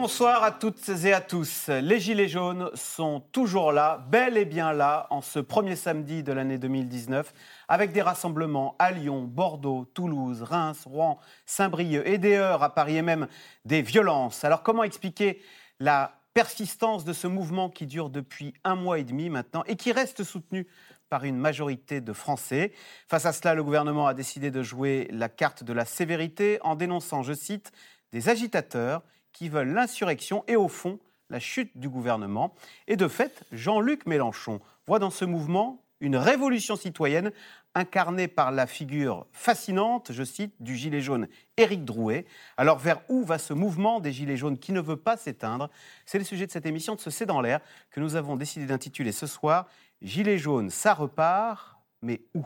[0.00, 1.66] Bonsoir à toutes et à tous.
[1.66, 6.32] Les Gilets jaunes sont toujours là, bel et bien là, en ce premier samedi de
[6.32, 7.34] l'année 2019,
[7.66, 12.96] avec des rassemblements à Lyon, Bordeaux, Toulouse, Reims, Rouen, Saint-Brieuc et des heures à Paris
[12.96, 13.26] et même
[13.64, 14.44] des violences.
[14.44, 15.42] Alors comment expliquer
[15.80, 19.90] la persistance de ce mouvement qui dure depuis un mois et demi maintenant et qui
[19.90, 20.68] reste soutenu
[21.10, 22.70] par une majorité de Français?
[23.08, 26.76] Face à cela, le gouvernement a décidé de jouer la carte de la sévérité en
[26.76, 27.72] dénonçant, je cite,
[28.12, 29.02] des agitateurs
[29.38, 30.98] qui veulent l'insurrection et au fond
[31.30, 32.54] la chute du gouvernement.
[32.88, 37.30] Et de fait, Jean-Luc Mélenchon voit dans ce mouvement une révolution citoyenne
[37.76, 42.26] incarnée par la figure fascinante, je cite, du gilet jaune Éric Drouet.
[42.56, 45.70] Alors vers où va ce mouvement des gilets jaunes qui ne veut pas s'éteindre?
[46.04, 47.60] C'est le sujet de cette émission de ce C'est dans l'air
[47.92, 49.68] que nous avons décidé d'intituler ce soir
[50.02, 52.44] Gilets jaunes, ça repart, mais où?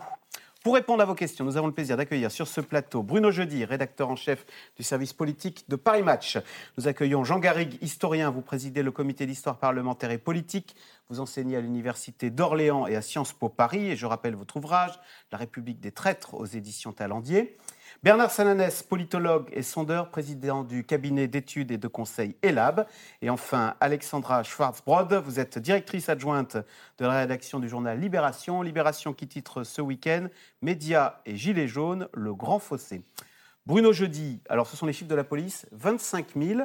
[0.63, 3.65] Pour répondre à vos questions, nous avons le plaisir d'accueillir sur ce plateau Bruno Jeudi,
[3.65, 4.47] rédacteur en chef
[4.77, 6.39] du service politique de Paris Match.
[6.79, 8.31] Nous accueillons Jean Garrigue, historien.
[8.31, 10.77] Vous présidez le comité d'histoire parlementaire et politique.
[11.09, 13.91] Vous enseignez à l'université d'Orléans et à Sciences Po Paris.
[13.91, 14.93] Et je rappelle votre ouvrage,
[15.33, 17.57] La République des traîtres aux éditions Talendier.
[18.05, 22.85] Bernard Sananès, politologue et sondeur, président du cabinet d'études et de conseil ELAB.
[23.21, 28.61] Et enfin, Alexandra Schwarzbrod, vous êtes directrice adjointe de la rédaction du journal Libération.
[28.63, 30.27] Libération qui titre ce week-end
[30.63, 33.05] Médias et Gilets jaunes, le grand fossé.
[33.67, 36.63] Bruno Jeudi, alors ce sont les chiffres de la police, 25 000.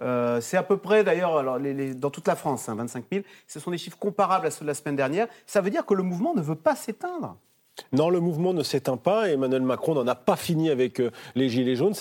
[0.00, 1.60] Euh, c'est à peu près, d'ailleurs,
[1.94, 3.24] dans toute la France, 25 hein, 000.
[3.46, 5.28] Ce sont des chiffres comparables à ceux de la semaine dernière.
[5.46, 7.38] Ça veut dire que le mouvement ne veut pas s'éteindre.
[7.92, 9.30] Non, le mouvement ne s'éteint pas.
[9.30, 11.94] Emmanuel Macron n'en a pas fini avec euh, les Gilets jaunes.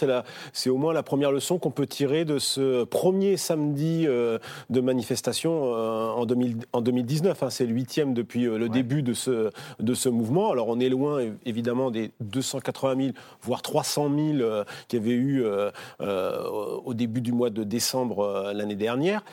[0.53, 4.38] C'est au moins la première leçon qu'on peut tirer de ce premier samedi euh,
[4.69, 7.43] de manifestation euh, en, 2019.
[7.43, 7.49] Hein.
[7.49, 9.49] C'est le huitième depuis le début de ce,
[9.80, 10.52] de ce mouvement.
[10.52, 13.09] Alors on est loin évidemment des 280 000,
[13.42, 15.43] voire 300 000 qu'il y avait eu
[15.99, 19.23] au début du mois de décembre l'année dernière.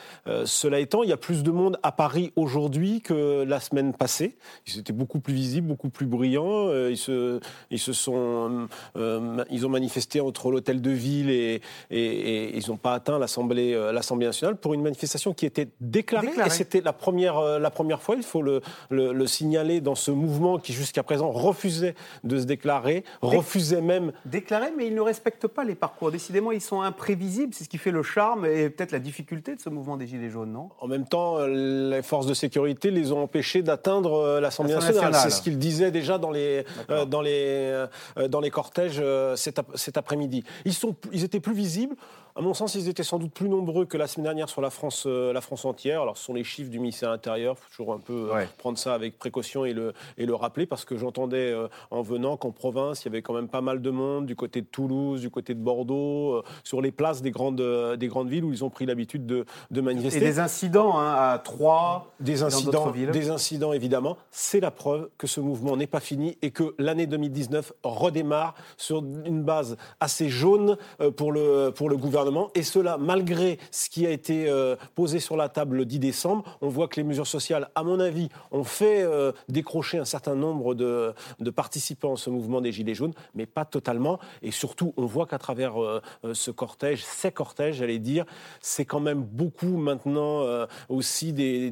[0.45, 4.37] cela étant, il y a plus de monde à Paris aujourd'hui que la semaine passée.
[4.65, 7.41] C'était beaucoup plus visible, beaucoup plus bruyant euh, ils, se,
[7.71, 12.77] ils se sont, euh, ils ont manifesté entre l'hôtel de ville et, et, ils n'ont
[12.77, 16.29] pas atteint l'Assemblée, euh, l'Assemblée nationale pour une manifestation qui était déclarée.
[16.45, 20.59] Et c'était la première, la première fois, il faut le, le, signaler, dans ce mouvement
[20.59, 21.95] qui jusqu'à présent refusait
[22.25, 24.13] de se déclarer, refusait même.
[24.25, 26.11] Déclaré, mais ils ne respectent pas les parcours.
[26.11, 27.55] Décidément, ils sont imprévisibles.
[27.55, 30.31] C'est ce qui fait le charme et peut-être la difficulté de ce mouvement des Gilets
[30.31, 30.71] jaunes, non?
[30.81, 35.15] En même temps, les forces de sécurité les ont empêchés d'atteindre l'Assemblée nationale.
[35.15, 37.87] C'est ce qu'ils disaient déjà dans les, euh, dans les,
[38.17, 40.45] euh, dans les cortèges euh, cet, cet après-midi.
[40.65, 41.97] Ils, sont, ils étaient plus visibles.
[42.39, 44.71] À mon sens, ils étaient sans doute plus nombreux que la semaine dernière sur la
[44.71, 46.03] France, euh, la France entière.
[46.03, 47.57] Alors, ce sont les chiffres du ministère de l'Intérieur.
[47.59, 50.65] Il faut toujours un peu euh, prendre ça avec précaution et le, et le rappeler,
[50.65, 53.83] parce que j'entendais euh, en venant qu'en province, il y avait quand même pas mal
[53.83, 57.61] de monde, du côté de Toulouse, du côté de Bordeaux, sur les places des grandes,
[57.97, 60.19] des grandes villes où ils ont pris l'habitude de, de, manifester.
[60.19, 63.11] Et des incidents hein, à Troyes, des incidents, villes.
[63.11, 64.17] Des incidents, évidemment.
[64.31, 68.99] C'est la preuve que ce mouvement n'est pas fini et que l'année 2019 redémarre sur
[68.99, 70.77] une base assez jaune
[71.17, 75.37] pour le, pour le gouvernement et cela malgré ce qui a été euh, posé sur
[75.37, 76.45] la table le 10 décembre.
[76.61, 80.35] On voit que les mesures sociales, à mon avis, ont fait euh, décrocher un certain
[80.35, 81.15] nombre de,
[81.55, 84.19] participants à ce mouvement des Gilets jaunes, mais pas totalement.
[84.43, 86.01] Et surtout, on voit qu'à travers euh,
[86.33, 88.25] ce cortège, ces cortèges, j'allais dire,
[88.61, 90.45] c'est quand même beaucoup maintenant
[90.89, 91.71] aussi des,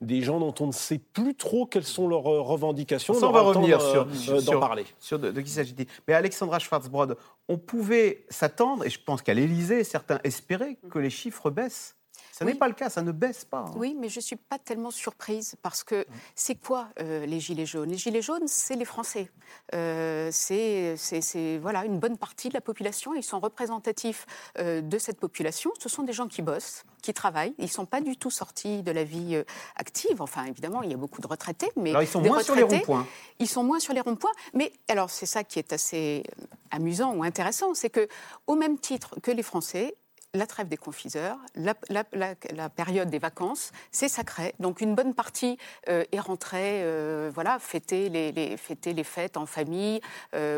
[0.00, 3.14] des, gens dont on ne sait plus trop quelles sont leurs revendications.
[3.14, 4.84] on va revenir sur, sur, parler.
[4.98, 7.16] Sur de, qui s'agit-il Mais Alexandra Schwarzbrod,
[7.48, 11.97] on pouvait s'attendre, et je pense qu'à l'Élysée, certains espéraient que les chiffres baissent.
[12.38, 13.66] Ce n'est pas le cas, ça ne baisse pas.
[13.66, 13.72] Hein.
[13.74, 16.06] Oui, mais je ne suis pas tellement surprise parce que
[16.36, 17.90] c'est quoi euh, les Gilets jaunes?
[17.90, 19.28] Les Gilets jaunes, c'est les Français.
[19.74, 23.14] Euh, c'est voilà, une bonne partie de la population.
[23.14, 24.26] Ils sont représentatifs
[24.58, 25.72] euh, de cette population.
[25.80, 27.54] Ce sont des gens qui bossent, qui travaillent.
[27.58, 29.42] Ils ne sont pas du tout sortis de la vie
[29.74, 30.22] active.
[30.22, 31.70] Enfin, évidemment, il y a beaucoup de retraités.
[31.74, 33.06] Mais alors, ils sont moins sur les ronds-points.
[33.40, 34.32] Ils sont moins sur les ronds-points.
[34.54, 36.22] Mais alors, c'est ça qui est assez
[36.70, 37.74] amusant ou intéressant.
[37.74, 38.06] C'est que,
[38.46, 39.96] au même titre que les Français,
[40.34, 44.54] la trêve des confiseurs, la, période des vacances, c'est sacré.
[44.58, 46.84] Donc une bonne partie est rentrée,
[47.30, 50.00] voilà, fêter les, fêter les fêtes en famille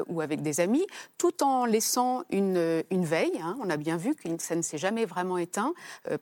[0.09, 0.87] ou avec des amis,
[1.19, 3.41] tout en laissant une, une veille.
[3.43, 3.57] Hein.
[3.63, 5.73] On a bien vu que ça ne s'est jamais vraiment éteint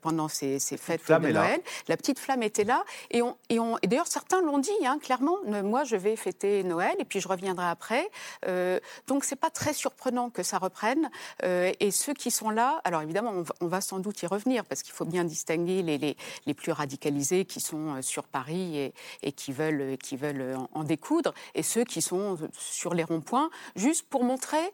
[0.01, 1.61] pendant ces, ces fêtes de Noël.
[1.87, 2.83] La petite flamme était là.
[3.11, 6.63] Et, on, et, on, et d'ailleurs, certains l'ont dit, hein, clairement, moi, je vais fêter
[6.63, 8.09] Noël et puis je reviendrai après.
[8.47, 11.09] Euh, donc, c'est pas très surprenant que ça reprenne.
[11.43, 13.31] Euh, et ceux qui sont là, alors évidemment,
[13.61, 16.71] on va, sans doute y revenir parce qu'il faut bien distinguer les, les, les, plus
[16.71, 18.93] radicalisés qui sont euh, sur Paris et,
[19.23, 23.49] et qui veulent, qui veulent en, en découdre et ceux qui sont sur les ronds-points,
[23.75, 24.71] juste pour montrer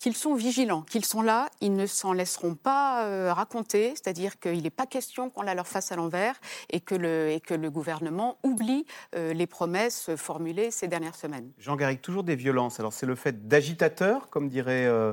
[0.00, 4.62] qu'ils sont vigilants, qu'ils sont là, ils ne s'en laisseront pas euh, raconter, c'est-à-dire qu'il
[4.62, 6.34] n'est pas question qu'on la leur fasse à l'envers
[6.70, 11.52] et, que le, et que le gouvernement oublie euh, les promesses formulées ces dernières semaines.
[11.58, 12.80] Jean Garrigue, toujours des violences.
[12.80, 15.12] Alors c'est le fait d'agitateurs, comme dirait euh,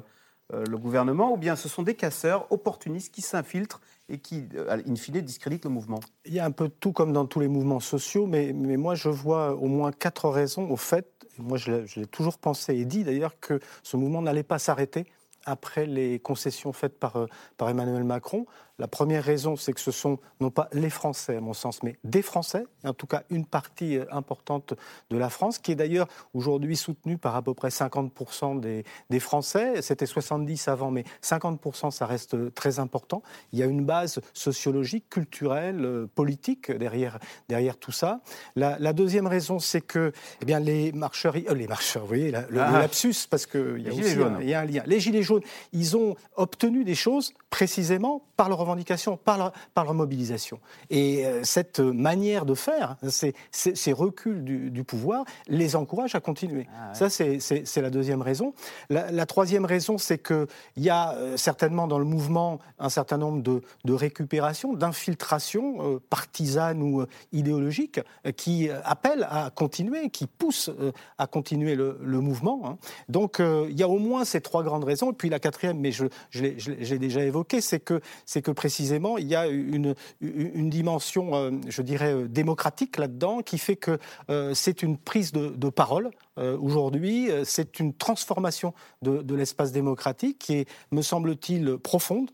[0.53, 5.19] le gouvernement, ou bien ce sont des casseurs opportunistes qui s'infiltrent et qui, in fine,
[5.19, 5.99] discréditent le mouvement?
[6.25, 8.95] Il y a un peu tout comme dans tous les mouvements sociaux, mais, mais moi
[8.95, 13.03] je vois au moins quatre raisons au fait moi je l'ai toujours pensé et dit
[13.03, 15.05] d'ailleurs que ce mouvement n'allait pas s'arrêter
[15.45, 18.45] après les concessions faites par, euh, par Emmanuel Macron.
[18.79, 21.97] La première raison, c'est que ce sont non pas les Français, à mon sens, mais
[22.03, 24.75] des Français, en tout cas une partie euh, importante
[25.09, 29.19] de la France, qui est d'ailleurs aujourd'hui soutenue par à peu près 50% des, des
[29.19, 29.81] Français.
[29.81, 33.23] C'était 70 avant, mais 50%, ça reste très important.
[33.51, 37.17] Il y a une base sociologique, culturelle, euh, politique derrière,
[37.49, 38.21] derrière tout ça.
[38.55, 42.61] La, deuxième raison, c'est que eh bien, les marcheurs, euh, les marcheurs, vous voyez, le,
[42.61, 42.79] ah.
[42.79, 44.83] lapsus, parce qu'il y, a aussi un, y a un lien.
[44.85, 49.85] Les Gilets jaunes, ils ont obtenu des choses précisément par leur revendications, par leur, par
[49.85, 50.59] leur mobilisation.
[50.89, 56.19] Et euh, cette manière de faire, ces, ces, reculs du, du, pouvoir, les encourage à
[56.19, 56.67] continuer.
[56.77, 58.53] Ah Ça, c'est la deuxième raison.
[58.89, 60.45] La, la troisième raison, c'est qu'il
[60.77, 65.99] y a euh, certainement dans le mouvement un certain nombre de, de récupérations, d'infiltrations euh,
[66.09, 67.99] partisanes ou idéologiques
[68.35, 70.71] qui appellent à continuer, qui poussent
[71.17, 72.61] à continuer le, le mouvement.
[72.65, 72.77] Hein.
[73.09, 75.11] Donc, il y a au moins ces trois grandes raisons.
[75.11, 79.17] Et puis la quatrième, mais je, je l'ai déjà évoqué, c'est que, c'est que précisément,
[79.17, 83.99] il y a une, une dimension, euh, je dirais, euh, démocratique là-dedans, qui fait que
[84.29, 86.11] euh, c'est une prise de, parole.
[86.37, 92.31] Aujourd'hui, c'est une transformation de, de l'espace démocratique qui est, me semble-t-il, profonde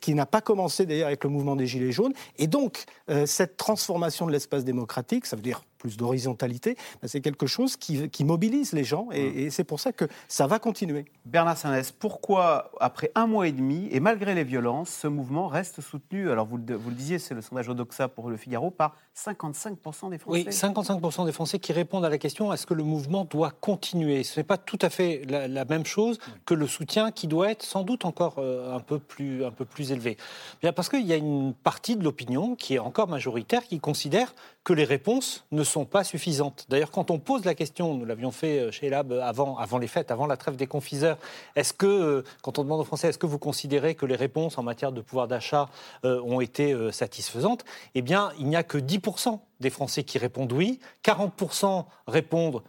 [0.00, 2.12] qui n'a pas commencé d'ailleurs avec le mouvement des Gilets jaunes.
[2.38, 2.84] Et donc,
[3.24, 8.72] cette transformation de l'espace démocratique, ça veut dire plus d'horizontalité, c'est quelque chose qui, mobilise
[8.72, 11.04] les gens et, c'est pour ça que ça va continuer.
[11.24, 15.80] Bernard Sanès, pourquoi, après un mois et demi, et malgré les violences, ce mouvement reste
[15.80, 16.30] soutenu?
[16.30, 20.18] Alors, vous, vous le disiez, c'est le sondage Odoxa pour le Figaro, par 55% des
[20.18, 20.44] Français.
[20.46, 24.24] Oui, 55% des Français qui répondent à la question est-ce que le mouvement doit continuer?
[24.24, 27.62] Ce n'est pas tout à fait la, même chose que le soutien qui doit être
[27.62, 30.16] sans doute encore euh, un, peu plus, un peu plus élevé.
[30.60, 34.34] Bien parce qu'il y a une partie de l'opinion qui est encore majoritaire qui considère
[34.66, 36.66] que les réponses ne sont pas suffisantes.
[36.68, 39.86] D'ailleurs, quand on pose la question, nous l'avions fait euh, chez Lab avant, avant les
[39.86, 41.18] fêtes, avant la trêve des confiseurs,
[41.54, 44.58] est-ce que, euh, quand on demande aux Français, est-ce que vous considérez que les réponses
[44.58, 45.68] en matière de pouvoir d'achat
[46.04, 47.64] euh, ont été satisfaisantes
[47.94, 52.64] Eh bien, il n'y a que 10% des Français qui répondent oui, 40% répondent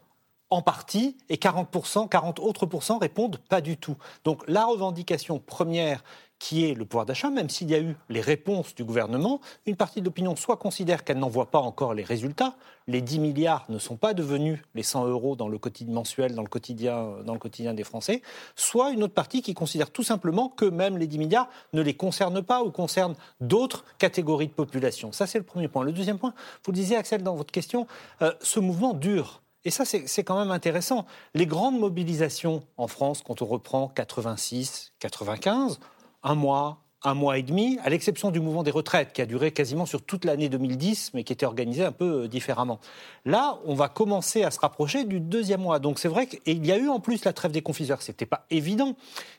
[0.50, 3.98] en partie et 40%, 40 autres pourcents répondent pas du tout.
[4.24, 6.04] Donc la revendication première
[6.40, 9.76] qui est le pouvoir d'achat, même s'il y a eu les réponses du gouvernement, une
[9.76, 12.56] partie de l'opinion soit considère qu'elle n'en voit pas encore les résultats,
[12.88, 16.42] les 10 milliards ne sont pas devenus les 100 euros dans le quotidien mensuel, dans
[16.42, 18.22] le quotidien, dans le quotidien des Français,
[18.56, 21.96] soit une autre partie qui considère tout simplement que même les 10 milliards ne les
[21.96, 25.12] concernent pas ou concernent d'autres catégories de population.
[25.12, 25.84] Ça, c'est le premier point.
[25.84, 26.34] Le deuxième point,
[26.66, 27.88] vous le disiez, Axel, dans votre question,
[28.22, 29.42] euh, ce mouvement dure.
[29.66, 31.06] Et ça, c'est quand même intéressant.
[31.34, 35.80] Les grandes mobilisations en France, quand on reprend 86, 95,
[36.24, 39.52] un mois, un mois et demi, à l'exception du mouvement des retraites qui a duré
[39.52, 42.80] quasiment sur toute l'année 2010, mais qui était organisé un peu euh, différemment.
[43.24, 45.80] Là, on va commencer à se rapprocher du deuxième mois.
[45.80, 48.02] Donc c'est vrai qu'il y a eu en plus la trêve des confiseurs.
[48.02, 48.96] C'était pas évident.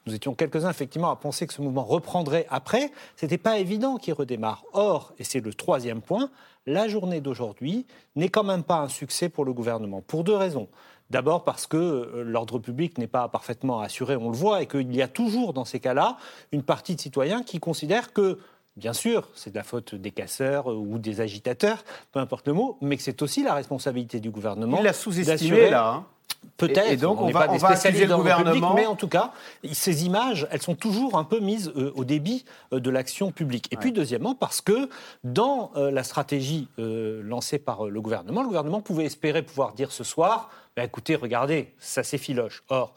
[0.06, 2.92] Nous étions quelques-uns effectivement à penser que ce mouvement reprendrait après.
[3.16, 4.64] C'était pas évident qu'il redémarre.
[4.72, 6.30] Or, et c'est le troisième point,
[6.66, 10.68] la journée d'aujourd'hui n'est quand même pas un succès pour le gouvernement pour deux raisons.
[11.10, 14.94] D'abord parce que euh, l'ordre public n'est pas parfaitement assuré, on le voit, et qu'il
[14.94, 16.16] y a toujours dans ces cas-là
[16.52, 18.38] une partie de citoyens qui considèrent que
[18.76, 22.78] Bien sûr, c'est de la faute des casseurs ou des agitateurs, peu importe le mot,
[22.80, 24.78] mais que c'est aussi la responsabilité du gouvernement.
[24.78, 25.88] Il l'a sous-estimé là.
[25.88, 26.06] Hein.
[26.56, 26.90] Peut-être.
[26.90, 28.74] Et, donc, on, va, pas des spécialistes le gouvernement.
[28.74, 29.32] mais en tout cas,
[29.72, 33.68] ces images, elles sont toujours un peu mises euh, au débit euh, de l'action publique.
[33.72, 34.88] Et puis, deuxièmement, parce que
[35.24, 40.04] dans euh, la stratégie lancée par le gouvernement, le gouvernement pouvait espérer pouvoir dire ce
[40.04, 42.62] soir bah, écoutez, regardez, ça s'effiloche.
[42.68, 42.94] Or,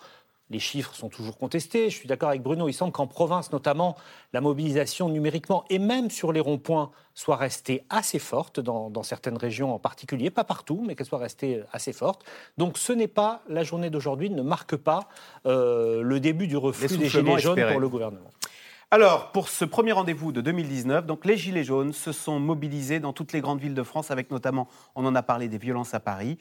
[0.51, 1.89] les chiffres sont toujours contestés.
[1.89, 2.69] Je suis d'accord avec Bruno.
[2.69, 3.97] Il semble qu'en province, notamment,
[4.33, 9.73] la mobilisation numériquement et même sur les ronds-points soit restée assez forte dans, certaines régions
[9.73, 12.23] en particulier, pas partout, mais qu'elle soit restée assez forte.
[12.59, 15.09] Donc ce n'est pas, la journée d'aujourd'hui ne marque pas
[15.47, 18.29] euh, le début du reflux des Gilets jaunes pour le gouvernement.
[18.93, 23.13] Alors, pour ce premier rendez-vous de 2019, donc les Gilets jaunes se sont mobilisés dans
[23.13, 26.01] toutes les grandes villes de France, avec notamment, on en a parlé, des violences à
[26.01, 26.37] Paris.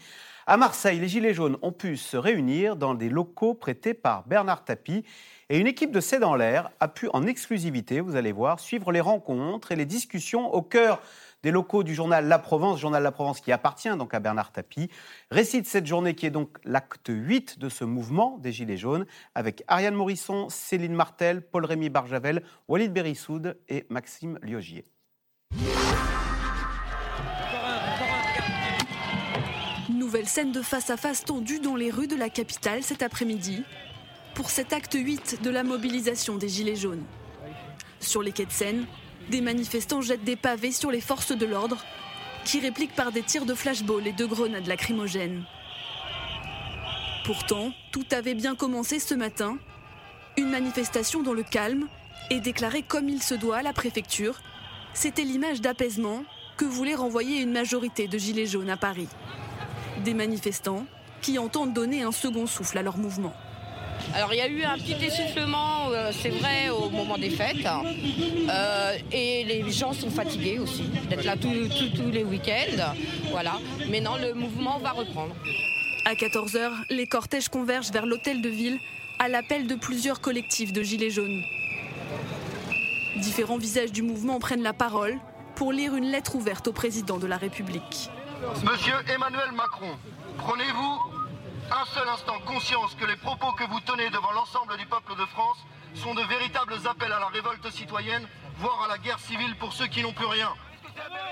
[0.51, 4.65] À Marseille, les Gilets jaunes ont pu se réunir dans des locaux prêtés par Bernard
[4.65, 5.05] Tapie.
[5.49, 8.91] Et une équipe de C'est dans l'air a pu en exclusivité, vous allez voir, suivre
[8.91, 11.01] les rencontres et les discussions au cœur
[11.45, 14.91] des locaux du journal La Provence, journal La Provence qui appartient donc à Bernard Tapie.
[15.31, 19.07] Récit de cette journée qui est donc l'acte 8 de ce mouvement des Gilets jaunes
[19.37, 24.85] avec Ariane Morisson, Céline Martel, Paul-Rémy Barjavel, Walid Berissoud et Maxime Liogier.
[30.11, 33.63] Nouvelle scène de face-à-face tendue dans les rues de la capitale cet après-midi
[34.35, 37.05] pour cet acte 8 de la mobilisation des Gilets jaunes.
[38.01, 38.87] Sur les quais de Seine,
[39.31, 41.85] des manifestants jettent des pavés sur les forces de l'ordre
[42.45, 45.45] qui répliquent par des tirs de flashball et de grenades lacrymogènes.
[47.25, 49.59] Pourtant, tout avait bien commencé ce matin.
[50.37, 51.87] Une manifestation dans le calme
[52.31, 54.41] et déclarée comme il se doit à la préfecture.
[54.93, 56.25] C'était l'image d'apaisement
[56.57, 59.07] que voulait renvoyer une majorité de Gilets jaunes à Paris
[60.05, 60.85] des manifestants
[61.21, 63.33] qui entendent donner un second souffle à leur mouvement.
[64.15, 67.67] Alors il y a eu un petit essoufflement, euh, c'est vrai, au moment des fêtes.
[67.67, 72.95] Euh, et les gens sont fatigués aussi d'être là tous les week-ends.
[73.31, 73.59] Voilà.
[73.89, 75.35] Mais non, le mouvement va reprendre.
[76.07, 78.79] À 14h, les cortèges convergent vers l'hôtel de ville
[79.19, 81.43] à l'appel de plusieurs collectifs de Gilets jaunes.
[83.17, 85.19] Différents visages du mouvement prennent la parole
[85.55, 88.11] pour lire une lettre ouverte au président de la République.
[88.41, 89.99] Monsieur Emmanuel Macron,
[90.39, 90.99] prenez-vous
[91.71, 95.27] un seul instant conscience que les propos que vous tenez devant l'ensemble du peuple de
[95.27, 95.59] France
[95.95, 98.27] sont de véritables appels à la révolte citoyenne,
[98.59, 100.49] voire à la guerre civile pour ceux qui n'ont plus rien.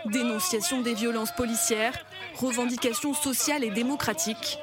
[0.04, 1.94] Dénonciation des violences policières,
[2.36, 4.58] revendications sociales et démocratiques.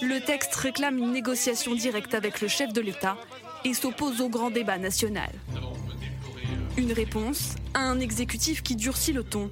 [0.00, 3.16] Le texte réclame une négociation directe avec le chef de l'État
[3.64, 5.30] et s'oppose au grand débat national.
[6.78, 9.50] Une réponse à un exécutif qui durcit le ton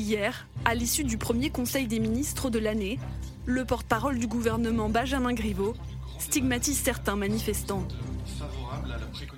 [0.00, 2.98] Hier, à l'issue du premier Conseil des ministres de l'année,
[3.44, 5.76] le porte-parole du gouvernement Benjamin Griveaux
[6.18, 7.86] stigmatise certains manifestants.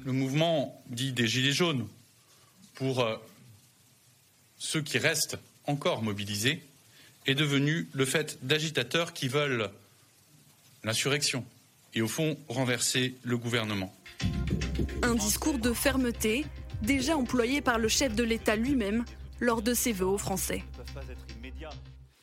[0.05, 1.89] Le mouvement dit des Gilets jaunes,
[2.75, 3.17] pour euh,
[4.57, 6.63] ceux qui restent encore mobilisés,
[7.27, 9.69] est devenu le fait d'agitateurs qui veulent
[10.85, 11.45] l'insurrection
[11.93, 13.93] et au fond renverser le gouvernement.
[15.03, 16.47] Un discours de fermeté,
[16.83, 19.05] déjà employé par le chef de l'État lui-même
[19.41, 20.65] lors de ses vœux aux Français.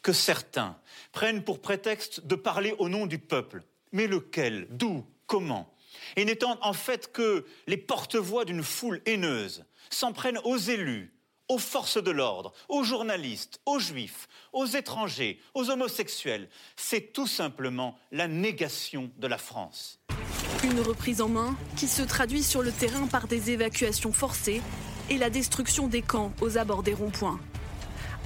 [0.02, 0.78] Que certains
[1.12, 3.64] prennent pour prétexte de parler au nom du peuple.
[3.92, 4.68] Mais lequel?
[4.70, 5.06] D'où?
[5.28, 5.74] Comment?
[6.16, 11.14] Et n'étant en fait que les porte-voix d'une foule haineuse, s'en prennent aux élus,
[11.48, 16.48] aux forces de l'ordre, aux journalistes, aux juifs, aux étrangers, aux homosexuels.
[16.76, 20.00] C'est tout simplement la négation de la France.
[20.64, 24.62] Une reprise en main qui se traduit sur le terrain par des évacuations forcées
[25.10, 27.40] et la destruction des camps aux abords des ronds-points.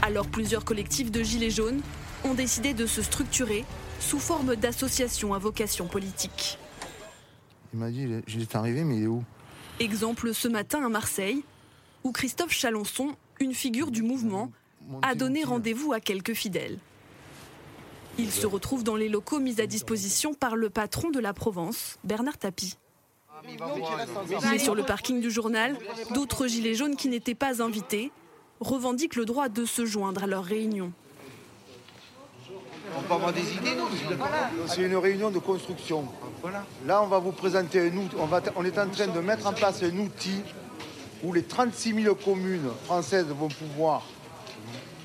[0.01, 1.81] Alors plusieurs collectifs de Gilets jaunes
[2.23, 3.65] ont décidé de se structurer
[3.99, 6.57] sous forme d'associations à vocation politique.
[7.73, 9.23] Il m'a dit, il est arrivé, mais il est où?
[9.79, 11.43] Exemple ce matin à Marseille,
[12.03, 14.51] où Christophe Chalençon, une figure du mouvement,
[15.01, 16.77] a donné rendez-vous à quelques fidèles.
[18.19, 21.97] Il se retrouve dans les locaux mis à disposition par le patron de la Provence,
[22.03, 22.77] Bernard Tapie.
[24.51, 25.77] Mais sur le parking du journal,
[26.13, 28.11] d'autres gilets jaunes qui n'étaient pas invités
[28.59, 30.91] revendiquent le droit de se joindre à leur réunion.
[32.95, 33.75] On peut avoir des idées,
[34.67, 36.05] C'est une réunion de construction.
[36.85, 38.15] Là, on va vous présenter un outil.
[38.19, 40.41] On, on est en train de mettre en place un outil
[41.23, 44.03] où les 36 000 communes françaises vont pouvoir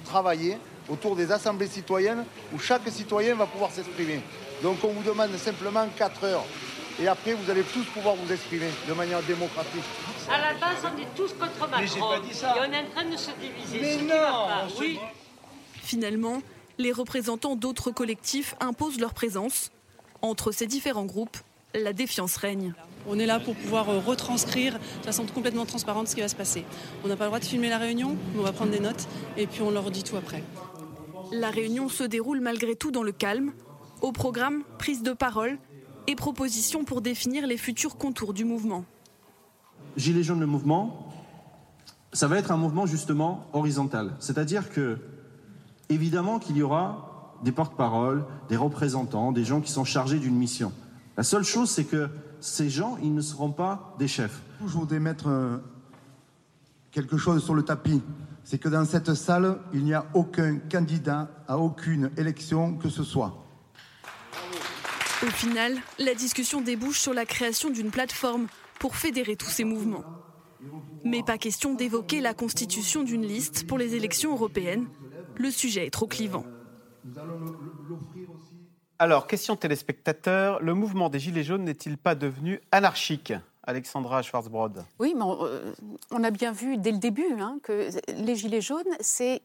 [0.04, 0.58] travailler
[0.88, 4.20] autour des assemblées citoyennes où chaque citoyen va pouvoir s'exprimer.
[4.62, 6.44] Donc on vous demande simplement 4 heures
[7.00, 9.84] et après, vous allez tous pouvoir vous exprimer de manière démocratique.
[10.30, 11.80] À la base, on est tous contre Macron.
[11.80, 12.56] Mais j'ai pas dit ça.
[12.56, 13.80] Et on est en train de se diviser.
[13.80, 14.98] Mais non oui.
[15.82, 16.42] Finalement,
[16.78, 19.70] les représentants d'autres collectifs imposent leur présence.
[20.22, 21.36] Entre ces différents groupes,
[21.74, 22.74] la défiance règne.
[23.08, 26.34] On est là pour pouvoir euh, retranscrire de façon complètement transparente ce qui va se
[26.34, 26.64] passer.
[27.04, 29.06] On n'a pas le droit de filmer la réunion, mais on va prendre des notes
[29.36, 30.42] et puis on leur dit tout après.
[31.30, 33.52] La réunion se déroule malgré tout dans le calme.
[34.02, 35.58] Au programme, prise de parole
[36.08, 38.84] et propositions pour définir les futurs contours du mouvement.
[39.96, 41.12] Gilets jaunes, le mouvement,
[42.14, 44.16] ça va être un mouvement justement horizontal.
[44.18, 44.98] C'est-à-dire que,
[45.90, 50.72] évidemment, qu'il y aura des porte-paroles, des représentants, des gens qui sont chargés d'une mission.
[51.18, 52.08] La seule chose, c'est que
[52.40, 54.40] ces gens, ils ne seront pas des chefs.
[54.62, 55.58] Je voudrais mettre euh,
[56.90, 58.00] quelque chose sur le tapis.
[58.44, 63.04] C'est que dans cette salle, il n'y a aucun candidat à aucune élection que ce
[63.04, 63.47] soit.
[65.20, 68.46] Au final, la discussion débouche sur la création d'une plateforme
[68.78, 70.04] pour fédérer tous ces mouvements.
[71.04, 74.86] Mais pas question d'évoquer la constitution d'une liste pour les élections européennes.
[75.36, 76.44] Le sujet est trop clivant.
[79.00, 83.32] Alors, question téléspectateur, le mouvement des Gilets jaunes n'est-il pas devenu anarchique?
[83.68, 84.82] Alexandra Schwarzbrod.
[84.98, 85.74] Oui, mais on, euh,
[86.10, 89.42] on, a bien vu dès le début hein, que les Gilets jaunes, c'est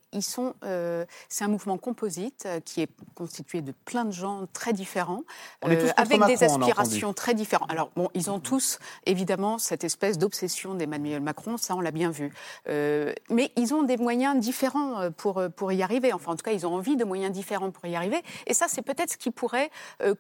[0.64, 1.06] euh,
[1.42, 5.24] un mouvement composite euh, qui est constitué de plein de gens très différents,
[5.62, 7.70] avec Macron, des aspirations très différentes.
[7.70, 12.10] Alors, bon, ils ont tous, évidemment, cette espèce d'obsession d'Emmanuel Macron, ça, on l'a bien
[12.10, 12.32] vu.
[12.66, 16.14] mais ils ont des moyens différents pour, pour y arriver.
[16.14, 18.22] Enfin, en tout cas, ils ont envie de moyens différents pour y arriver.
[18.48, 19.70] Et ça, c'est peut-être ce qui pourrait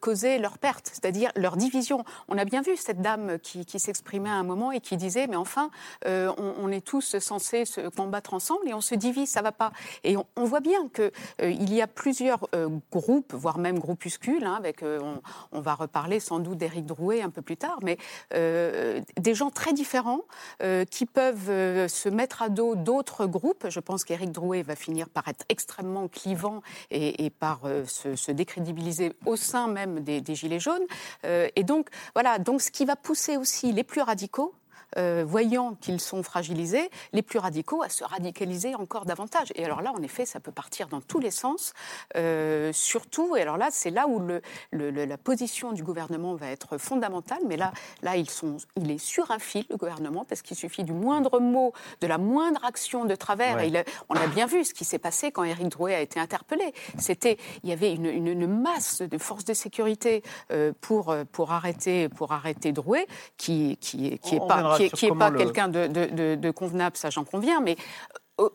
[0.01, 2.03] causer leur perte, c'est-à-dire leur division.
[2.27, 4.97] On a bien vu cette dame qui, qui s'est exprimait à un moment et qui
[4.97, 5.69] disait mais enfin
[6.07, 9.71] euh, on, est tous censés se combattre ensemble et on se divise, ça va pas.
[10.03, 14.43] Et on, voit bien que euh, il y a plusieurs euh, groupes, voire même groupuscules,
[14.43, 17.97] hein, avec on, va reparler sans doute d'Éric Drouet un peu plus tard, mais
[18.31, 20.21] des gens très différents
[20.89, 23.67] qui peuvent se mettre à dos d'autres groupes.
[23.69, 29.13] Je pense qu'Éric Drouet va finir par être extrêmement clivant et, par se, se, décrédibiliser
[29.25, 30.85] au sein même des Gilets jaunes.
[31.23, 34.53] et donc voilà, donc ce qui va pousser aussi les plus radicaux
[34.97, 39.51] euh, voyant qu'ils sont fragilisés, les plus radicaux à se radicaliser encore davantage.
[39.55, 41.73] Et alors là, en effet, ça peut partir dans tous les sens.
[42.15, 46.47] Euh, surtout, et alors là, c'est là où le, le, la position du gouvernement va
[46.47, 47.39] être fondamentale.
[47.47, 47.71] Mais là,
[48.01, 51.39] là ils sont, il est sur un fil, le gouvernement, parce qu'il suffit du moindre
[51.39, 53.57] mot, de la moindre action de travers.
[53.57, 53.69] Ouais.
[53.69, 56.73] Il, on a bien vu ce qui s'est passé quand Éric Drouet a été interpellé.
[56.97, 61.51] C'était, il y avait une, une, une, masse de forces de sécurité euh, pour, pour,
[61.51, 63.07] arrêter, pour arrêter Drouet,
[63.37, 65.37] qui, qui, qui est pas qui n'est pas le...
[65.37, 67.77] quelqu'un de, de, de, convenable, ça j'en conviens, mais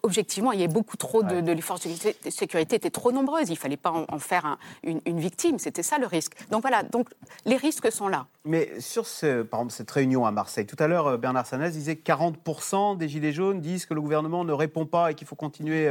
[0.03, 3.49] objectivement, il y a beaucoup trop de, de, les forces de sécurité étaient trop nombreuses.
[3.49, 5.59] Il fallait pas en, en faire un, une, une, victime.
[5.59, 6.35] C'était ça le risque.
[6.51, 6.83] Donc voilà.
[6.83, 7.09] Donc
[7.45, 8.27] les risques sont là.
[8.45, 11.97] Mais sur ce, par exemple cette réunion à Marseille, tout à l'heure Bernard Sanez disait
[11.97, 15.37] que 40% des gilets jaunes disent que le gouvernement ne répond pas et qu'il faut
[15.37, 15.89] continuer.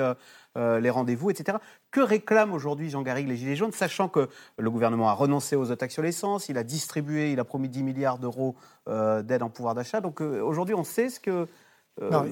[0.57, 1.59] Euh, les rendez-vous, etc.
[1.91, 5.71] Que réclament aujourd'hui Jean Garrigue les Gilets jaunes, sachant que le gouvernement a renoncé aux
[5.71, 8.55] attaques sur l'essence, il a distribué, il a promis 10 milliards d'euros
[8.87, 10.01] euh, d'aide en pouvoir d'achat.
[10.01, 11.47] Donc euh, aujourd'hui, on sait ce que.
[11.99, 12.25] Non,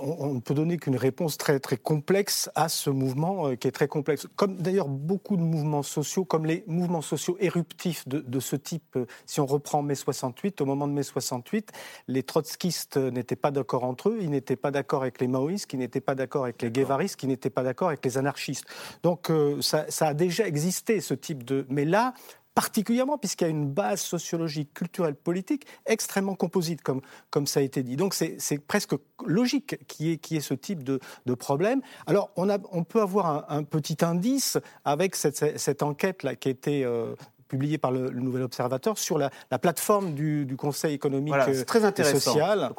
[0.00, 3.72] on ne peut donner qu'une réponse très, très complexe à ce mouvement euh, qui est
[3.72, 4.26] très complexe.
[4.36, 8.96] Comme d'ailleurs beaucoup de mouvements sociaux, comme les mouvements sociaux éruptifs de, de, ce type,
[8.96, 11.70] euh, si on reprend mai 68, au moment de mai 68,
[12.08, 15.76] les trotskistes n'étaient pas d'accord entre eux, ils n'étaient pas d'accord avec les maoïstes, qui
[15.76, 18.64] n'étaient pas d'accord avec les guévaristes, qui n'étaient pas d'accord avec les anarchistes.
[19.02, 21.66] Donc euh, ça, ça a déjà existé, ce type de...
[21.68, 22.14] Mais là,
[22.54, 27.62] particulièrement puisqu'il y a une base sociologique, culturelle, politique extrêmement composite, comme, comme ça a
[27.62, 27.96] été dit.
[27.96, 28.94] Donc c'est presque
[29.26, 31.80] logique qu'il y, qu y, ait ce type de, de problème.
[32.06, 36.48] Alors on, a, on, peut avoir un, un, petit indice avec cette, cette enquête-là qui
[36.48, 37.14] a été euh,
[37.50, 41.64] publié par le, le, Nouvel Observateur sur la, la plateforme du, du, Conseil économique voilà,
[41.64, 42.16] très intéressant.
[42.16, 42.72] et social.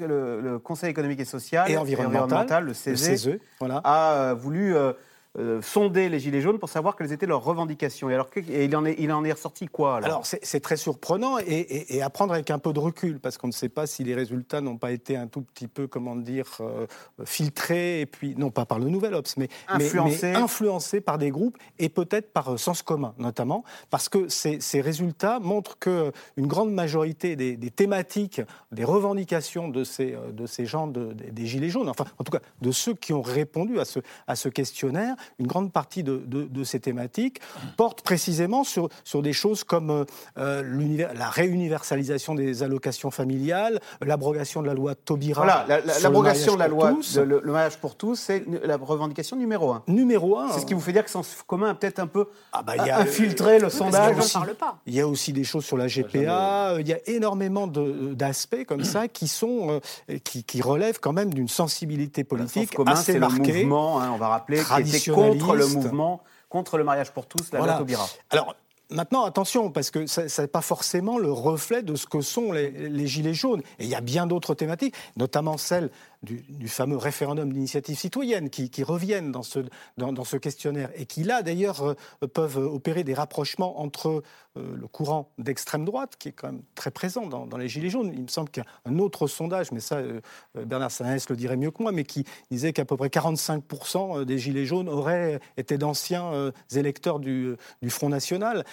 [0.00, 3.76] Le, le, Conseil économique et social et environnemental, et environnemental le CESE, le CESE voilà.
[3.84, 4.92] a voulu euh,
[5.38, 8.10] euh, sonder les Gilets jaunes pour savoir quelles étaient leurs revendications.
[8.10, 10.76] Et, alors, et il, en est, il en est ressorti quoi Alors, alors c'est très
[10.76, 13.68] surprenant et, et, et, à prendre avec un peu de recul, parce qu'on ne sait
[13.68, 16.86] pas si les résultats n'ont pas été un tout petit peu, comment dire, euh,
[17.24, 21.58] filtrés, et puis, non pas par le Nouvel Ops, mais influencés, mais, par des groupes
[21.78, 26.12] et peut-être par euh, sens commun, notamment, parce que ces, ces résultats montrent qu'une
[26.46, 28.40] grande majorité des, des, thématiques,
[28.72, 32.24] des revendications de ces, euh, de ces gens de, des, des Gilets jaunes, enfin, en
[32.24, 36.02] tout cas, de ceux qui ont répondu à ce, à ce questionnaire, une grande partie
[36.02, 37.40] de, de, de, ces thématiques
[37.76, 40.04] porte précisément sur, sur des choses comme
[40.38, 45.42] euh, la réuniversalisation des allocations familiales, l'abrogation de la loi Taubira.
[45.42, 49.72] Voilà, l'abrogation de la loi, de, le, le, mariage pour tous, c'est la revendication numéro
[49.72, 49.82] un.
[49.86, 50.50] Numéro un.
[50.52, 52.74] C'est ce qui vous fait dire que Sens commun a peut-être un peu ah bah,
[52.78, 54.14] a, infiltré le sondage.
[54.16, 54.38] Il, aussi,
[54.86, 58.84] il y a aussi des choses sur la GPA, il y a énormément d'aspects comme
[58.84, 63.52] ça qui, sont, euh, qui, qui relèvent quand même d'une sensibilité politique commun, assez marquée.
[63.52, 67.26] Le mouvement, hein, on va rappeler, qui était contre le mouvement, contre le mariage pour
[67.26, 67.78] tous, la voilà.
[67.78, 68.06] Taubira.
[68.30, 68.54] Alors,
[68.88, 72.70] Maintenant, attention, parce que ce n'est pas forcément le reflet de ce que sont les,
[72.70, 73.62] les Gilets jaunes.
[73.80, 75.90] Et il y a bien d'autres thématiques, notamment celle
[76.22, 82.26] du, fameux référendum d'initiative citoyenne qui, reviennent dans ce, questionnaire et qui, là, d'ailleurs, euh,
[82.26, 84.22] peuvent opérer des rapprochements entre
[84.56, 88.12] euh, le courant d'extrême droite, qui est quand même très présent dans, les Gilets jaunes.
[88.12, 90.20] Il me semble qu'il y a un autre sondage, mais ça, euh,
[90.54, 94.38] Bernard Sanès le dirait mieux que moi, mais qui disait qu'à peu près 45% des
[94.38, 97.56] Gilets jaunes auraient été d'anciens électeurs du
[97.88, 98.64] Front National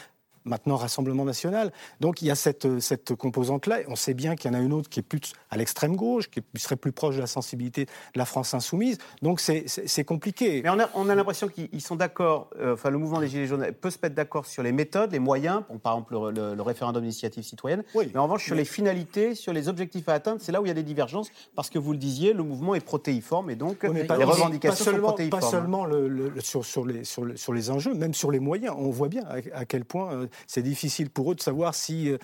[0.45, 1.71] maintenant Rassemblement national.
[1.99, 3.79] Donc il y a cette, cette composante-là.
[3.87, 6.29] On sait bien qu'il y en a une autre qui est plus à l'extrême gauche,
[6.29, 8.97] qui serait plus proche de la sensibilité de la France insoumise.
[9.21, 10.61] Donc c'est compliqué.
[10.63, 13.47] Mais on a, on a l'impression qu'ils sont d'accord, euh, enfin le mouvement des Gilets
[13.47, 17.43] jaunes peut se mettre d'accord sur les méthodes, les moyens, par exemple le, référendum d'initiative
[17.43, 17.83] citoyenne.
[17.95, 20.69] Mais en revanche, sur les finalités, sur les objectifs à atteindre, c'est là où il
[20.69, 23.83] y a des divergences, parce que vous le disiez, le mouvement est protéiforme et donc
[23.83, 25.41] les revendications seulement, sont protéiformes.
[25.41, 28.75] Pas seulement le, sur, sur, les, sur, sur, les enjeux, même sur les moyens.
[28.77, 32.17] On voit bien à, quel point euh, c'est difficile pour eux de savoir si, euh,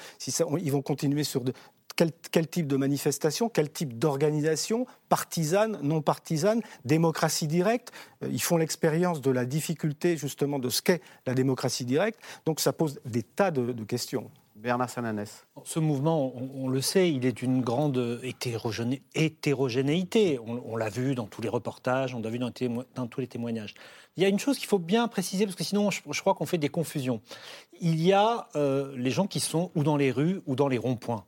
[0.62, 1.44] ils vont continuer sur
[2.32, 7.92] quel, type de manifestation, quel type d'organisation, partisane, non partisane, démocratie directe.
[8.24, 12.20] Euh, ils font l'expérience de la difficulté justement de ce qu'est la démocratie directe.
[12.46, 14.32] Donc ça pose des tas de questions.
[14.60, 15.46] Bernard Sananès.
[15.64, 18.20] Ce mouvement, on, le sait, il est d'une grande
[19.16, 20.38] hétérogénéité.
[20.40, 22.52] On, l'a vu dans tous les reportages, on l'a vu dans,
[23.08, 23.74] tous les témoignages.
[24.18, 26.46] Il y a une chose qu'il faut bien préciser, parce que sinon, je, crois qu'on
[26.46, 27.22] fait des confusions.
[27.80, 30.78] Il y a euh, les gens qui sont ou dans les rues ou dans les
[30.78, 31.24] ronds-points.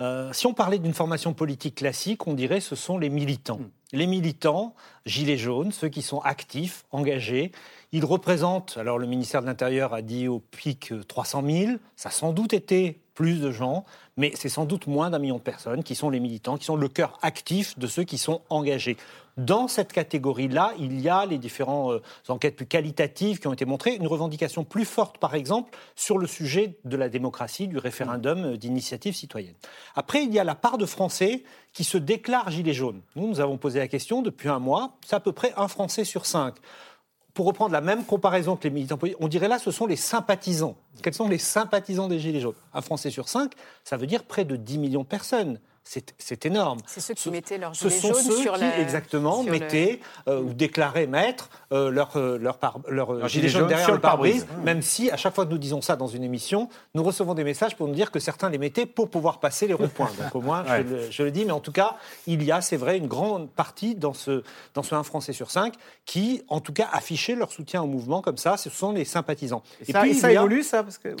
[0.00, 3.58] Euh, si on parlait d'une formation politique classique, on dirait ce sont les militants.
[3.58, 3.70] Hmm.
[3.92, 4.74] Les militants,
[5.06, 7.52] gilets jaunes, ceux qui sont actifs, engagés,
[7.92, 12.12] ils représentent, alors le ministère de l'Intérieur a dit au pic 300 000, ça a
[12.12, 13.84] sans doute été plus de gens,
[14.16, 16.76] mais c'est sans doute moins d'un million de personnes qui sont les militants, qui sont
[16.76, 18.96] le cœur actif de ceux qui sont engagés.
[19.36, 22.00] Dans cette catégorie-là, il y a les différentes euh,
[22.32, 26.28] enquêtes plus qualitatives qui ont été montrées, une revendication plus forte, par exemple, sur le
[26.28, 29.54] sujet de la démocratie, du référendum euh, d'initiative citoyenne.
[29.96, 33.00] Après, il y a la part de Français qui se déclarent gilets jaunes.
[33.16, 36.04] Nous, nous avons posé la question depuis un mois, c'est à peu près un Français
[36.04, 36.54] sur cinq
[37.34, 39.96] pour reprendre la même comparaison que les militants politiques, on dirait là, ce sont les
[39.96, 40.76] sympathisants.
[41.02, 42.54] Quels sont les sympathisants des Gilets jaunes?
[42.72, 46.78] Un Français sur cinq, ça veut dire près de 10 millions de personnes c'est énorme.
[46.86, 52.58] C'est ceux qui mettaient sur exactement, mettaient euh, ou déclaraient mettre euh, leur, euh, leur,
[52.88, 55.96] leur, gilet jaune derrière le pare-brise, même si à chaque fois que nous disons ça
[55.96, 59.10] dans une émission, nous recevons des messages pour nous dire que certains les mettaient pour
[59.10, 60.10] pouvoir passer les ronds-points.
[60.18, 60.64] Donc au moins,
[61.10, 63.94] je, le, dis, mais en tout cas, il y a, c'est vrai, une grande partie
[63.94, 64.42] dans ce,
[64.72, 65.74] dans ce 1 Français sur 5
[66.06, 68.56] qui, en tout cas, affichaient leur soutien au mouvement comme ça.
[68.56, 69.62] Ce sont les sympathisants.
[69.86, 71.14] Et, ça, puis, ça évolue, ça parce que...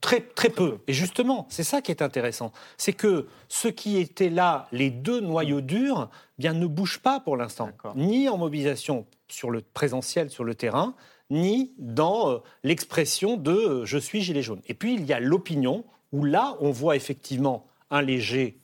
[0.00, 0.78] Très, très peu.
[0.88, 2.52] Et justement, c'est ça qui est intéressant.
[2.76, 7.36] C'est que ce qui étaient là les deux noyaux durs bien, ne bougent pas pour
[7.36, 10.94] l'instant, ni en mobilisation sur le présentiel, sur le terrain,
[11.30, 14.60] ni dans euh, l'expression de euh, je suis gilet jaune.
[14.68, 18.58] Et puis il y a l'opinion, où là, on voit effectivement un léger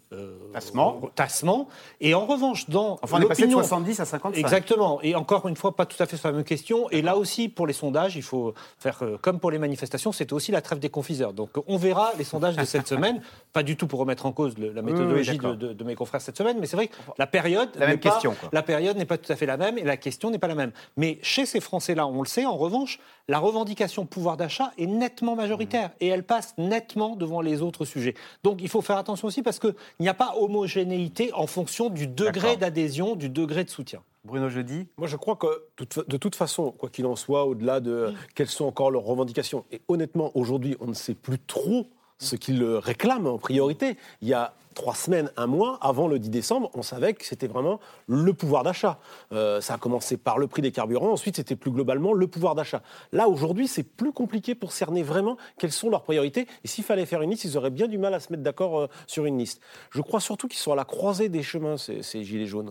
[0.52, 1.00] tassement.
[1.14, 1.68] tassement.
[2.00, 4.40] Et en revanche, dans enfin, on est passé de 70 à 55.
[4.40, 5.00] Exactement.
[5.02, 6.88] Et encore une fois, pas tout à fait sur la même question.
[6.90, 10.32] Et là aussi, pour les sondages, il faut faire euh, comme pour les manifestations, c'était
[10.32, 11.32] aussi la trêve des confiseurs.
[11.32, 13.20] Donc on verra les sondages de cette semaine.
[13.52, 16.66] Pas du tout pour remettre en cause la méthodologie de, mes confrères cette semaine, mais
[16.66, 19.46] c'est vrai que la période, la même question, la période n'est pas tout à fait
[19.46, 20.72] la même et la question n'est pas la même.
[20.96, 22.46] Mais chez ces Français-là, on le sait.
[22.46, 27.62] En revanche, la revendication pouvoir d'achat est nettement majoritaire et elle passe nettement devant les
[27.62, 28.14] autres sujets.
[28.42, 29.58] Donc il faut faire attention aussi parce
[29.98, 34.00] qu'il n'y a pas homogénéité en fonction du degré d'adhésion, du degré de soutien.
[34.24, 38.14] Bruno Jeudi Moi, je crois que de toute façon, quoi qu'il en soit, au-delà de
[38.36, 42.62] quelles sont encore leurs revendications, et honnêtement, aujourd'hui, on ne sait plus trop ce qu'ils
[42.62, 43.96] réclament en priorité.
[44.22, 47.48] Il y a trois semaines, un mois avant le 10 décembre, on savait que c'était
[47.48, 49.00] vraiment le pouvoir d'achat.
[49.32, 52.54] Euh, ça a commencé par le prix des carburants, ensuite c'était plus globalement le pouvoir
[52.54, 52.80] d'achat.
[53.10, 56.46] Là, aujourd'hui, c'est plus compliqué pour cerner vraiment quelles sont leurs priorités.
[56.62, 58.78] Et s'il fallait faire une liste, ils auraient bien du mal à se mettre d'accord
[58.78, 59.60] euh, sur une liste.
[59.90, 62.70] Je crois surtout qu'ils sont à la croisée des chemins, ces, gilets jaunes.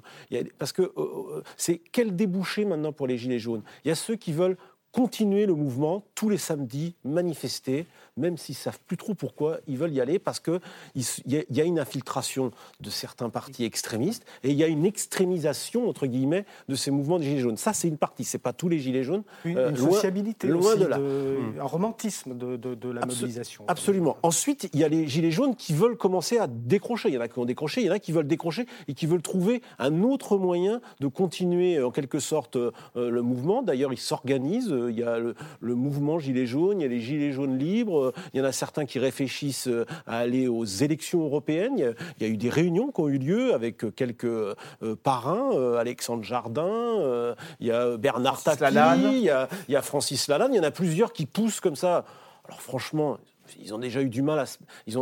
[0.60, 3.63] parce que euh, c'est quel débouché maintenant pour les gilets jaunes?
[3.84, 4.56] Il y a ceux qui veulent
[4.91, 7.86] continuer le mouvement tous les samedis, manifester,
[8.17, 10.60] même s'ils ne savent plus trop pourquoi ils veulent y aller, parce qu'il
[10.95, 15.88] y, y, a une infiltration de certains partis extrémistes et il y a une extrémisation,
[15.88, 17.58] entre guillemets, de ces mouvements des Gilets jaunes.
[17.58, 19.23] Ça, c'est une partie, ce n'est pas tous les Gilets jaunes.
[19.45, 20.97] Une, euh, sociabilité, loin de là.
[20.97, 23.65] un romantisme de, la mobilisation.
[23.67, 24.17] Absolument.
[24.23, 27.10] Ensuite, il y a les Gilets jaunes qui veulent commencer à décrocher.
[27.10, 28.93] Il y en a qui ont décroché, il y en a qui veulent décrocher et
[28.93, 33.62] qui veulent trouver un autre moyen de continuer, en quelque sorte, euh, le mouvement.
[33.62, 35.36] D'ailleurs, ils s'organisent il y a le,
[35.76, 38.86] mouvement Gilets jaunes, il y a les Gilets jaunes libres, il y en a certains
[38.86, 41.93] qui réfléchissent euh, à aller aux élections européennes.
[42.19, 44.56] Il y a, eu des réunions qui ont eu lieu avec euh, quelques euh,
[45.04, 50.28] parrains, Alexandre Jardin, il y a Bernard Tapie, il y a, il y a Francis
[50.28, 52.06] Lalanne, il y en a plusieurs qui poussent comme ça.
[52.45, 53.17] Alors franchement,
[53.60, 54.46] ils ont déjà eu du mal à,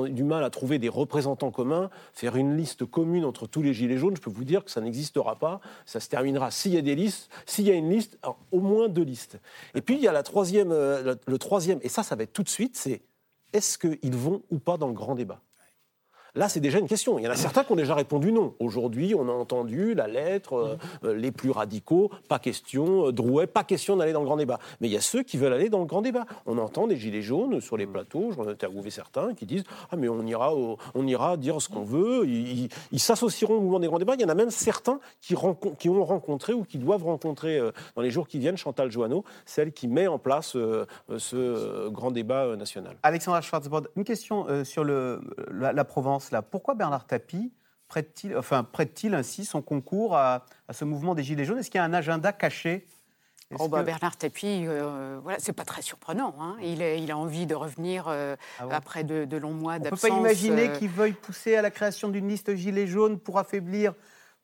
[0.10, 1.90] du mal à trouver des représentants communs.
[2.14, 4.82] Faire une liste commune entre tous les gilets jaunes, je peux vous dire que ça
[4.82, 5.60] n'existera pas.
[5.86, 8.18] Ça se terminera s'il y a des listes, s'il y a une liste,
[8.52, 9.40] au moins deux listes.
[9.74, 12.34] Et puis il y a la troisième, euh, le troisième, et ça, ça va être
[12.34, 13.02] tout de suite, c'est
[13.54, 15.42] est-ce qu'ils vont ou pas dans le grand débat?
[16.36, 17.18] Là, c'est déjà une question.
[17.18, 18.56] Il y en a certains qui ont déjà répondu non.
[18.60, 23.64] Aujourd'hui, on a entendu la lettre, euh, les plus radicaux, pas question, euh, Drouet, pas
[23.64, 24.60] question d'aller dans le grand débat.
[24.82, 26.26] Mais il y a ceux qui veulent aller dans le grand débat.
[26.46, 29.96] On entend des gilets jaunes sur les plateaux, j'en ai interviewé certains, qui disent Ah,
[29.96, 32.28] mais on ira, on ira dire ce qu'on veut.
[32.28, 32.70] Ils,
[33.00, 34.16] s'associeront au mouvement des grands débats.
[34.16, 38.02] Il y en a même certains qui, ont rencontré ou qui doivent rencontrer euh, dans
[38.02, 40.58] les jours qui viennent Chantal Joanneau, celle qui met en place
[41.18, 42.98] ce grand débat national.
[43.04, 46.25] Alexandra Schwarzbord, une question sur la Provence.
[46.52, 47.52] Pourquoi Bernard Tapie
[47.88, 51.60] prête-t-il enfin, prête ainsi son concours à, à ce mouvement des Gilets jaunes?
[51.60, 52.86] Est-ce qu'il y a un agenda caché?
[53.60, 56.36] Oh bah, que- Bernard Tapie, euh, voilà, c'est pas très surprenant.
[56.40, 56.58] hein.
[56.64, 58.72] Il, a, il a envie de revenir euh, Ah bon?
[58.72, 60.10] après de, de longs mois On ne peut d'absence.
[60.10, 63.94] pas imaginer euh, qu'il veuille pousser à la création d'une liste Gilets jaunes pour affaiblir,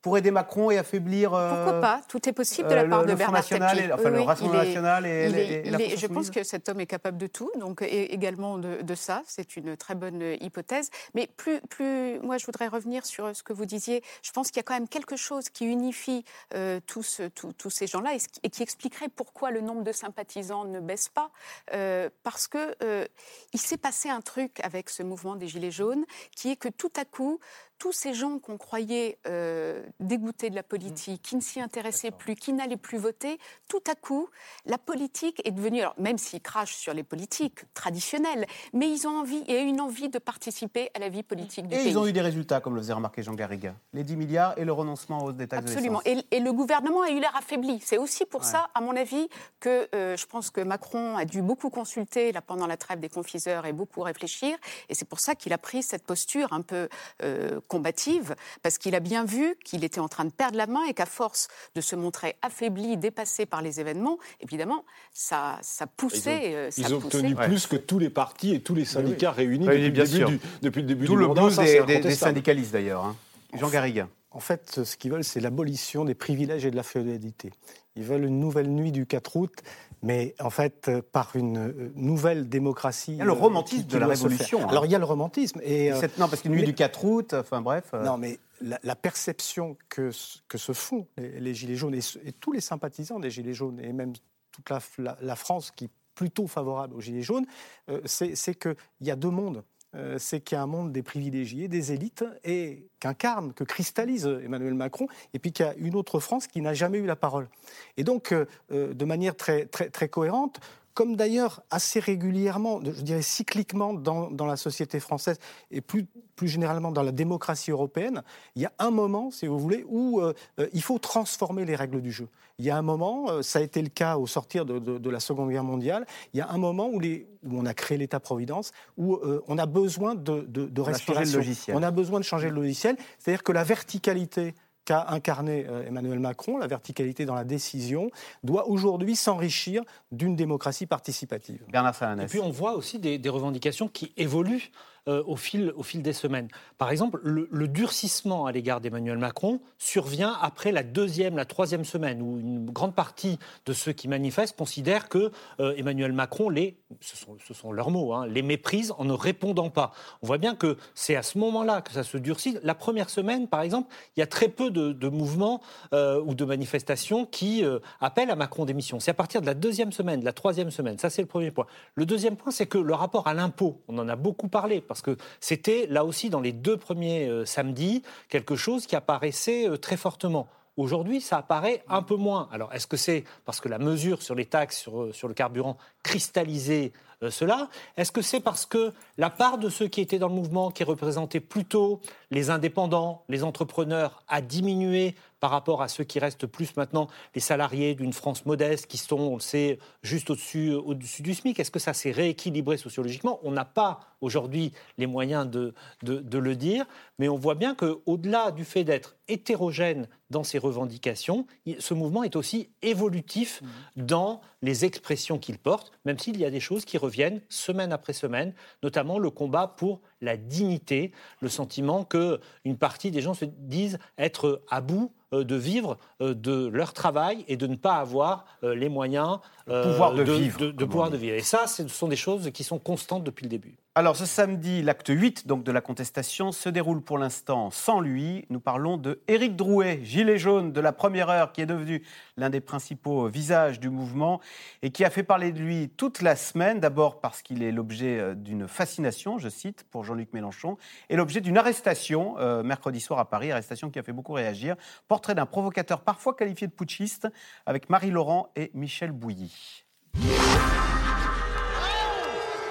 [0.01, 1.33] pour aider Macron et affaiblir.
[1.33, 2.01] euh, Pourquoi pas?
[2.07, 3.79] Tout est possible de euh, la le- part de le Bernard Tapie.
[3.79, 6.43] et- enfin, le Oui, Rassemblement est- National et- est- et la est- Je pense que
[6.43, 9.21] cet homme est capable de tout, donc également de, de ça.
[9.27, 10.89] C'est une très bonne hypothèse.
[11.13, 14.03] Mais plus, plus, moi, je voudrais revenir sur ce que vous disiez.
[14.23, 16.23] Je pense qu'il y a quand même quelque chose qui unifie
[16.55, 20.79] euh, tous, tous, tous ces gens-là et, qui- expliquerait pourquoi le nombre de sympathisants ne
[20.79, 21.31] baisse pas,
[21.73, 23.05] euh, parce que euh,
[23.53, 26.91] il s'est passé un truc avec ce mouvement des Gilets jaunes, qui est que tout
[26.95, 27.39] à coup,
[27.81, 32.35] tous ces gens qu'on croyait euh, dégoûtés de la politique, qui ne s'y intéressaient plus,
[32.35, 34.29] qui n'allaient plus voter, tout à coup,
[34.67, 39.17] la politique est devenue, alors même s'ils crachent sur les politiques traditionnelles, mais ils ont
[39.21, 41.87] envie et une envie de participer à la vie politique du Et pays.
[41.89, 43.73] ils ont eu des résultats, comme le faisait remarquer Jean Garriga.
[43.93, 46.01] Les 10 milliards et le renoncement aux détails Absolument.
[46.05, 47.81] Et, et le gouvernement a eu l'air affaibli.
[47.83, 48.47] C'est aussi pour Ouais.
[48.47, 49.27] ça, à mon avis,
[49.59, 53.09] que euh, je pense que Macron a dû beaucoup consulter là, pendant la trêve des
[53.09, 54.55] confiseurs et beaucoup réfléchir.
[54.89, 56.87] Et c'est pour ça qu'il a pris cette posture un peu
[57.23, 60.83] euh, combative, parce qu'il a bien vu qu'il était en train de perdre la main
[60.89, 66.53] et qu'à force de se montrer affaibli, dépassé par les événements, évidemment, ça, ça poussait.
[66.53, 67.17] euh, ça Ils ont poussait.
[67.19, 70.09] obtenu plus que tous les partis et tous les syndicats réunis Oui, depuis, bien le
[70.09, 70.29] début sûr.
[70.29, 71.41] du, depuis le début D'où du le mandat.
[71.43, 73.05] blues Ça, des, syndicalistes d'ailleurs.
[73.05, 73.15] hein.
[73.57, 74.07] Jean Garriga.
[74.31, 77.51] En fait, ce qu'ils veulent, c'est l'abolition des privilèges et de la féodalité.
[77.97, 79.53] Ils veulent une nouvelle nuit du 4 août,
[80.01, 83.11] mais en fait, par une euh, nouvelle démocratie.
[83.11, 84.07] Il y a le euh, romantisme de la.
[84.07, 84.67] Révolution, hein.
[84.69, 85.59] Alors, il y a le romantisme.
[85.63, 87.89] Et, Cette- non, parce qu'une nuit mais- du 4 août, enfin bref.
[87.93, 90.11] euh, Non, mais la, la perception que,
[90.47, 93.91] que se font les, les Gilets jaunes et, tous les sympathisants des Gilets jaunes, et
[93.91, 94.13] même
[94.53, 97.45] toute la, la- la France qui est plutôt favorable aux Gilets jaunes,
[97.89, 99.63] euh, c'est qu'il y a deux mondes.
[99.93, 104.25] Euh, c'est qu'il y a un monde des privilégiés, des élites, et qu'incarne, que cristallise
[104.25, 107.17] Emmanuel Macron, et puis qu'il y a une autre France qui n'a jamais eu la
[107.17, 107.49] parole.
[107.97, 110.61] Et donc, euh, euh, de manière très, très, très cohérente,
[110.93, 115.37] comme d'ailleurs assez régulièrement, je dirais cycliquement dans, dans la société française
[115.71, 118.23] et plus, plus généralement dans la démocratie européenne,
[118.55, 121.75] il y a un moment, si vous voulez, où euh, euh, il faut transformer les
[121.75, 122.27] règles du jeu.
[122.59, 124.97] Il y a un moment, euh, ça a été le cas au sortir de, de-
[124.97, 127.73] de la Seconde Guerre mondiale, il y a un moment où, les, où on a
[127.73, 131.37] créé l'État-providence, où euh, on a besoin de, de, de On a respiration.
[131.37, 131.75] logiciel.
[131.77, 132.97] On a besoin de changer le logiciel.
[133.19, 134.53] C'est-à-dire que la verticalité
[134.85, 138.09] qu'a incarné euh, Emmanuel Macron, la verticalité dans la décision,
[138.43, 141.63] doit aujourd'hui s'enrichir d'une démocratie participative.
[141.71, 142.25] Bernard Salanès.
[142.25, 144.71] Et puis on voit aussi des, des revendications qui évoluent
[145.07, 146.47] euh, au, fil, des semaines.
[146.77, 152.21] Par exemple, le, durcissement à l'égard d'Emmanuel Macron survient après la deuxième, la troisième semaine,
[152.21, 157.53] où une grande partie de ceux qui manifestent considèrent que euh, Emmanuel Macron les, ce
[157.55, 159.91] sont, leurs mots, hein, les méprise en ne répondant pas.
[160.21, 162.59] On voit bien que c'est à ce moment-là que ça se durcit.
[162.61, 165.61] La première semaine, par exemple, il y a très peu de, mouvements
[165.93, 167.63] euh, ou de manifestations qui
[167.99, 168.99] appellent à Macron démission.
[168.99, 170.99] C'est à partir de la deuxième semaine, de la troisième semaine.
[170.99, 171.65] Ça, c'est le premier point.
[171.95, 175.01] Le deuxième point, c'est que le rapport à l'impôt, on en a beaucoup parlé, parce
[175.01, 179.77] que c'était là aussi dans les deux premiers euh, samedis quelque chose qui apparaissait euh,
[179.77, 180.49] très fortement.
[180.75, 182.49] Aujourd'hui, ça apparaît un peu moins.
[182.51, 185.77] Alors, est-ce que c'est parce que la mesure sur les taxes sur, euh, le carburant
[186.03, 186.91] cristallisait
[187.29, 187.69] cela?
[187.95, 190.83] Est-ce que c'est parce que la part de ceux qui étaient dans le mouvement, qui
[190.83, 196.77] représentaient plutôt les indépendants, les entrepreneurs, a diminué par rapport à ceux qui restent plus
[196.77, 201.23] maintenant les salariés d'une France modeste qui sont, on le sait, juste au-dessus au -dessus
[201.23, 203.39] du SMIC Est-ce que ça s'est rééquilibré sociologiquement?
[203.43, 205.73] On n'a pas aujourd'hui les moyens de,
[206.03, 206.85] de, de le dire,
[207.17, 211.45] mais on voit bien qu'au-delà du fait d'être hétérogène dans ses revendications,
[211.77, 213.61] ce mouvement est aussi évolutif
[213.95, 218.13] dans les expressions qu'il porte, même s'il y a des choses qui reviennent semaine après
[218.13, 223.45] semaine, notamment le combat pour la dignité, le sentiment que une partie des gens se
[223.45, 227.95] disent être à bout euh, de vivre euh, de leur travail et de ne pas
[227.95, 231.35] avoir euh, les moyens pouvoir de vivre, de, de pouvoir de vivre.
[231.35, 233.75] Et ça, ce sont des choses qui sont constantes depuis le début.
[233.93, 238.45] Alors ce samedi, l'acte 8 donc, de la contestation se déroule pour l'instant sans lui.
[238.49, 242.01] Nous parlons de Éric Drouet, gilet jaune de la première heure, qui est devenu
[242.37, 244.39] l'un des principaux visages du mouvement
[244.81, 246.79] et qui a fait parler de lui toute la semaine.
[246.79, 250.77] D'abord parce qu'il est l'objet d'une fascination, je cite, pour Jean-Luc Mélenchon,
[251.09, 254.77] et l'objet d'une arrestation euh, mercredi soir à Paris, arrestation qui a fait beaucoup réagir.
[255.09, 257.27] Portrait d'un provocateur parfois qualifié de putschiste
[257.65, 259.50] avec Marie Laurent et Michel Bouilly.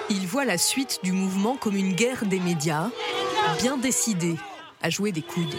[0.09, 2.89] Il voit la suite du mouvement comme une guerre des médias,
[3.59, 4.35] bien décidé
[4.81, 5.55] à jouer des coudes.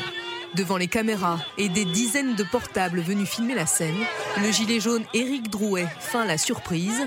[0.54, 3.96] Devant les caméras et des dizaines de portables venus filmer la scène,
[4.42, 7.06] le gilet jaune Éric Drouet feint la surprise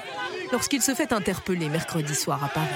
[0.51, 2.67] lorsqu'il se fait interpeller mercredi soir à Paris.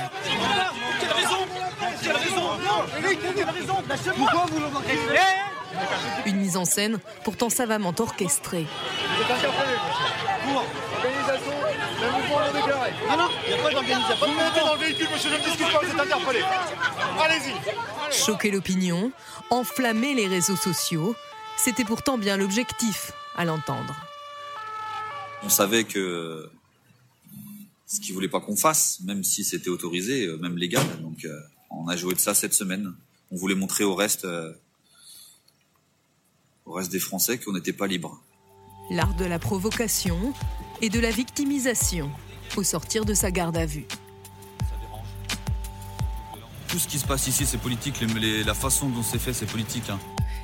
[6.28, 8.68] Une mise en scène pourtant savamment orchestrée.
[8.68, 9.74] Vous êtes interpellé,
[10.46, 10.64] Pour
[10.98, 11.54] organisation
[12.54, 14.28] non il n'y a pas d'organisation.
[14.28, 16.42] Vous mettez dans le véhicule, monsieur, je ne discute pas, vous êtes interpellé.
[17.20, 18.16] Allez-y.
[18.26, 19.12] Choquer l'opinion,
[19.50, 21.16] enflammer les réseaux sociaux,
[21.58, 23.96] c'était pourtant bien l'objectif à l'entendre.
[25.44, 26.50] On savait que
[27.90, 30.86] ce qu'ils voulaient pas qu'on fasse, même si c'était autorisé, euh, même légal.
[31.02, 31.40] Donc, euh,
[31.72, 32.94] on a joué de ça cette semaine.
[33.32, 34.54] On voulait montrer au reste, euh,
[36.66, 38.22] au reste des Français qu'on n'était pas libre.
[38.92, 40.34] L'art de la provocation
[40.82, 42.12] et de la victimisation
[42.58, 43.86] au sortir de sa garde à vue.
[46.68, 48.00] Tout ce qui se passe ici, c'est politique.
[48.00, 49.90] Les- les- la façon dont c'est fait, c'est politique.
[49.90, 50.00] hein.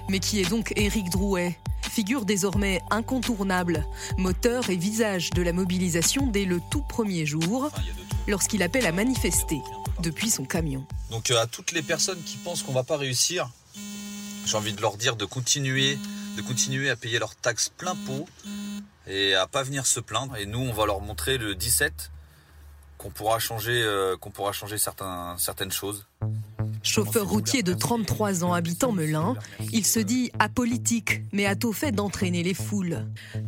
[0.10, 1.58] Mais qui est donc Éric Drouet?
[1.82, 3.86] Figure désormais incontournable,
[4.18, 7.70] moteur et visage de la mobilisation dès le tout premier jour,
[8.28, 9.60] lorsqu'il appelle à manifester
[10.02, 10.84] depuis son camion.
[11.12, 13.50] Donc euh, à toutes les personnes qui pensent qu'on va pas réussir,
[14.46, 15.98] j'ai envie de leur dire de continuer,
[16.36, 18.28] de continuer à payer leurs taxes plein pot
[19.08, 20.36] et à pas venir se plaindre.
[20.38, 22.12] Et nous, on va leur montrer le 17
[22.98, 26.08] qu'on pourra changer, euh, qu'on pourra changer certains, certaines choses.
[26.84, 29.36] Chauffeur routier de 33 ans habitant Melun,
[29.74, 33.06] il se dit apolitique, mais a tôt fait d'entraîner les foules.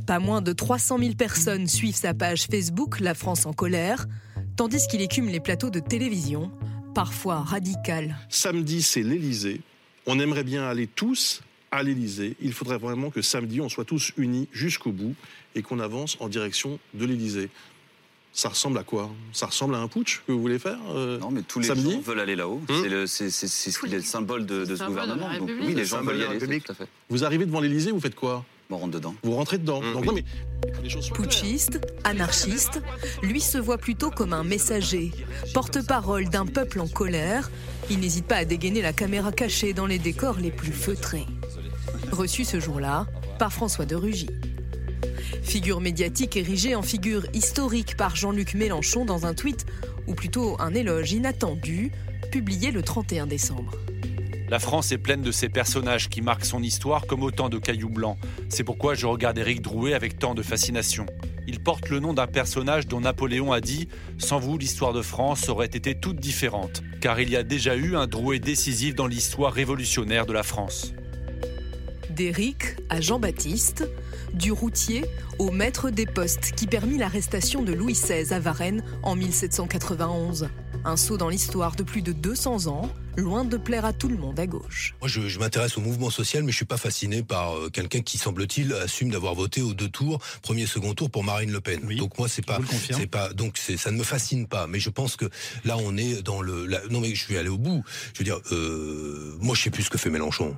[0.07, 4.07] Pas moins de 300 000 personnes suivent sa page Facebook La France en colère,
[4.55, 6.51] tandis qu'il écume les plateaux de télévision,
[6.95, 8.17] parfois radicales.
[8.29, 9.61] Samedi, c'est l'Elysée.
[10.07, 12.35] On aimerait bien aller tous à l'Elysée.
[12.41, 15.15] Il faudrait vraiment que samedi, on soit tous unis jusqu'au bout
[15.55, 17.49] et qu'on avance en direction de l'Elysée.
[18.33, 19.09] Ça ressemble à quoi?
[19.33, 21.93] Ça ressemble à un putsch que vous voulez faire euh, Non, mais tous les samedi?
[21.93, 22.61] gens veulent aller là-haut.
[22.69, 22.81] Hum?
[22.83, 25.13] C'est le, c'est, c'est, c'est ce qui est le symbole de, de ce symbole de
[25.13, 25.39] gouvernement.
[25.39, 26.39] Donc oui, les Le gens symbole veulent y de la aller.
[26.39, 26.63] République.
[26.65, 26.87] Tout à fait.
[27.09, 28.45] Vous arrivez devant l'Elysée, vous faites quoi?
[28.69, 29.15] On rentre dedans.
[29.23, 29.81] Vous rentrez dedans.
[29.81, 31.13] Donc, non, mais claires.
[31.13, 32.81] Putschiste, anarchiste,
[33.23, 35.11] lui se voit plutôt comme un messager,
[35.53, 37.49] porte-parole d'un peuple en colère.
[37.89, 41.25] Il n'hésite pas à dégainer la caméra cachée dans les décors les plus feutrés.
[42.11, 43.05] Reçu ce jour-là
[43.37, 44.29] par François de Rugy.
[45.43, 49.65] Figure médiatique érigée en figure historique par Jean-Luc Mélenchon dans un tweet,
[50.07, 51.91] ou plutôt un éloge inattendu,
[52.31, 53.71] publié le 31 décembre.
[54.49, 57.89] La France est pleine de ces personnages qui marquent son histoire comme autant de cailloux
[57.89, 58.17] blancs.
[58.47, 61.05] C'est pourquoi je regarde Éric Drouet avec tant de fascination.
[61.47, 65.49] Il porte le nom d'un personnage dont Napoléon a dit Sans vous, l'histoire de France
[65.49, 69.51] aurait été toute différente, car il y a déjà eu un Drouet décisif dans l'histoire
[69.51, 70.93] révolutionnaire de la France.
[72.17, 73.87] D'Éric à Jean-Baptiste,
[74.33, 75.05] du routier
[75.37, 80.49] au maître des postes qui permit l'arrestation de Louis XVI à Varennes en 1791.
[80.83, 84.17] Un saut dans l'histoire de plus de 200 ans, loin de plaire à tout le
[84.17, 84.95] monde à gauche.
[84.99, 88.01] Moi, je, je m'intéresse au mouvement social, mais je suis pas fasciné par euh, quelqu'un
[88.01, 91.61] qui, semble-t-il, assume d'avoir voté aux deux tours, premier et second tour pour Marine Le
[91.61, 91.81] Pen.
[91.97, 92.57] donc moi, c'est pas,
[92.97, 94.65] c'est pas, donc c'est, ça ne me fascine pas.
[94.65, 95.25] Mais je pense que
[95.65, 97.83] là, on est dans le, la- non mais je vais aller au bout.
[98.13, 100.55] Je veux dire, euh, moi, je sais plus ce que fait Mélenchon,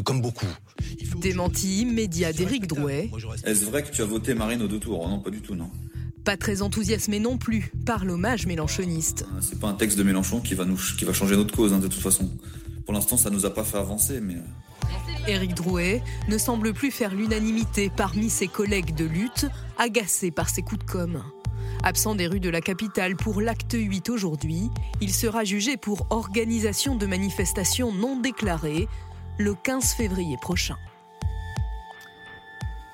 [0.00, 0.46] comme beaucoup.
[1.20, 3.10] Démenti immédiat d'Éric Drouet,
[3.44, 5.54] Est-ce vrai que tu as voté Marine aux deux tours Oh Non, pas du tout,
[5.54, 5.70] non.
[6.24, 9.26] pas très enthousiasmé non plus par l'hommage mélenchoniste.
[9.40, 11.78] C'est pas un texte de Mélenchon qui va, nous, qui va changer notre cause, hein,
[11.78, 12.30] de toute façon.
[12.84, 14.34] Pour l'instant, ça nous a pas fait avancer, mais.
[14.36, 19.46] euh, Éric Drouet ne semble plus faire l'unanimité parmi ses collègues de lutte,
[19.78, 21.22] agacés par ses coups de com'.
[21.82, 24.68] Absent des rues de la capitale pour l'acte 8 aujourd'hui,
[25.00, 28.88] il sera jugé pour organisation de manifestations non déclarées
[29.38, 30.76] le 15 février prochain.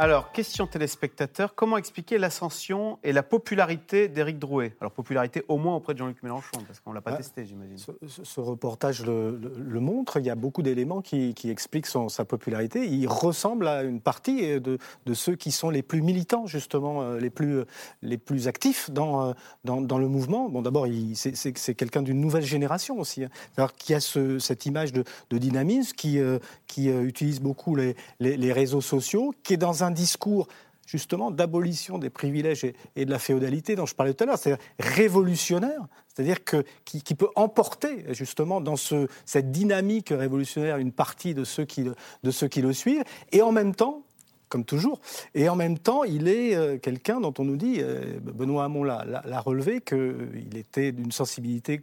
[0.03, 4.75] Alors, question téléspectateur, comment expliquer l'ascension et la popularité d'Éric Drouet?
[4.81, 7.45] Alors, popularité au moins auprès de Jean-Luc Mélenchon, parce qu'on ne l'a pas Ah, testé,
[7.45, 7.77] j'imagine.
[8.09, 12.09] Ce, reportage le, le- le montre, il y a beaucoup d'éléments qui, qui expliquent son-
[12.09, 12.87] sa popularité.
[12.89, 17.03] Il ressemble à une partie euh, de, de ceux qui sont les plus militants, justement,
[17.03, 17.65] euh, les plus,
[18.01, 19.33] les plus actifs dans, euh,
[19.65, 20.49] dans, dans le mouvement.
[20.49, 23.69] Bon, d'abord, c'est- quelqu'un d'une nouvelle génération aussi, hein.
[23.77, 27.97] Qui a ce- cette image de, de dynamisme, qui, euh, qui euh, utilise beaucoup les,
[28.19, 30.49] les- les réseaux sociaux, qui est dans un discours
[30.87, 32.65] justement d'abolition des privilèges
[32.97, 36.39] et, de la féodalité dont je parlais tout à l'heure, c'est-à-dire révolutionnaire, c'est-à-dire
[36.85, 42.31] qui, peut emporter justement dans ce, cette dynamique révolutionnaire une partie de ceux qui de
[42.31, 44.03] ceux qui le suivent, et en même temps
[44.51, 45.01] comme toujours.
[45.35, 48.85] Et en même temps, il est euh, quelqu'un dont on nous dit, euh, Benoît Hamon
[48.85, 51.81] l'a- relevé, qu'il était d'une sensibilité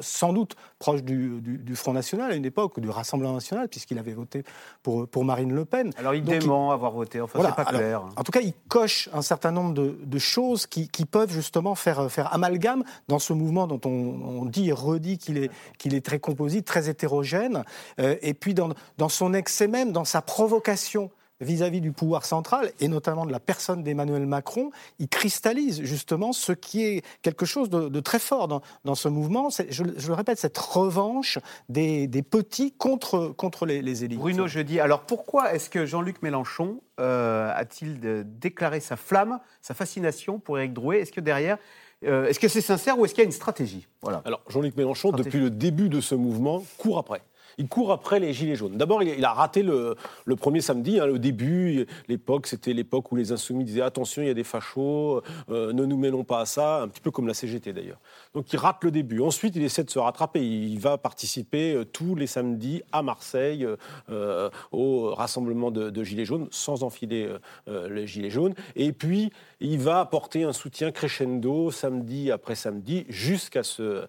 [0.00, 3.68] sans doute proche du, du- du Front National à une époque, ou du Rassemblement National,
[3.68, 4.42] puisqu'il avait voté
[4.82, 5.92] pour, pour Marine Le Pen.
[5.98, 8.02] Alors, il Donc, dément avoir voté, enfin, Voilà, c'est pas alors, clair.
[8.16, 11.74] en tout cas, il coche un certain nombre de, de choses qui, qui peuvent justement
[11.74, 15.94] faire, faire amalgame dans ce mouvement dont on, on dit et redit qu'il est, qu'il
[15.94, 17.62] est très composite, très hétérogène,
[18.00, 21.10] euh, et puis dans, dans son excès même, dans sa provocation
[21.40, 26.52] vis-à-vis du pouvoir central, et notamment de la personne d'Emmanuel Macron, il cristallise justement ce
[26.52, 29.50] qui est quelque chose de, de très fort dans, dans ce mouvement.
[29.50, 34.18] C'est- Je, je le répète, cette revanche des, des petits contre, contre les, les élites.
[34.18, 38.00] Bruno Jeudi, alors pourquoi est-ce que Jean-Luc Mélenchon euh, a-t-il
[38.38, 41.00] déclaré sa flamme, sa fascination pour Éric Drouet?
[41.00, 41.58] Est-ce que derrière,
[42.04, 43.86] euh, est-ce que c'est sincère ou est-ce qu'il y a une stratégie?
[44.00, 44.22] Voilà.
[44.24, 47.20] Alors, Jean-Luc Mélenchon, depuis le début de ce mouvement, court après.
[47.58, 48.76] Il court après les Gilets jaunes.
[48.76, 49.96] D'abord, il a raté le,
[50.36, 51.86] premier samedi, hein, le début.
[52.08, 55.84] L'époque, c'était l'époque où les Insoumis disaient attention, il y a des fachos, euh, ne
[55.84, 58.00] nous mêlons pas à ça, un petit peu comme la CGT d'ailleurs.
[58.34, 59.20] Donc, il rate le début.
[59.20, 60.46] Ensuite, il essaie de se rattraper.
[60.46, 63.66] Il va participer euh, tous les samedis à Marseille
[64.10, 67.28] euh, au rassemblement de, Gilets jaunes, sans enfiler
[67.68, 68.54] euh, les Gilets jaunes.
[68.74, 74.06] Et puis, il va apporter un soutien crescendo samedi après samedi jusqu'à ce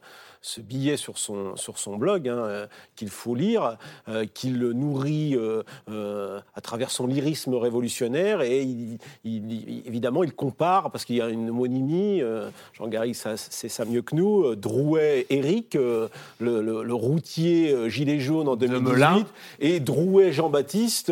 [0.48, 3.78] ce billet sur son, sur son blog hein, euh, qu'il faut lire,
[4.08, 10.24] euh, qu'il nourrit euh, euh, à travers son lyrisme révolutionnaire et il- il- il- évidemment
[10.24, 12.22] il compare parce qu'il y a une homonymie,
[12.74, 18.48] Jean Garry c'est ça mieux que nous, Drouet Éric, le, le- le routier gilet jaune
[18.48, 19.26] en 2018 Melun.
[19.60, 21.12] et Drouet Jean-Baptiste,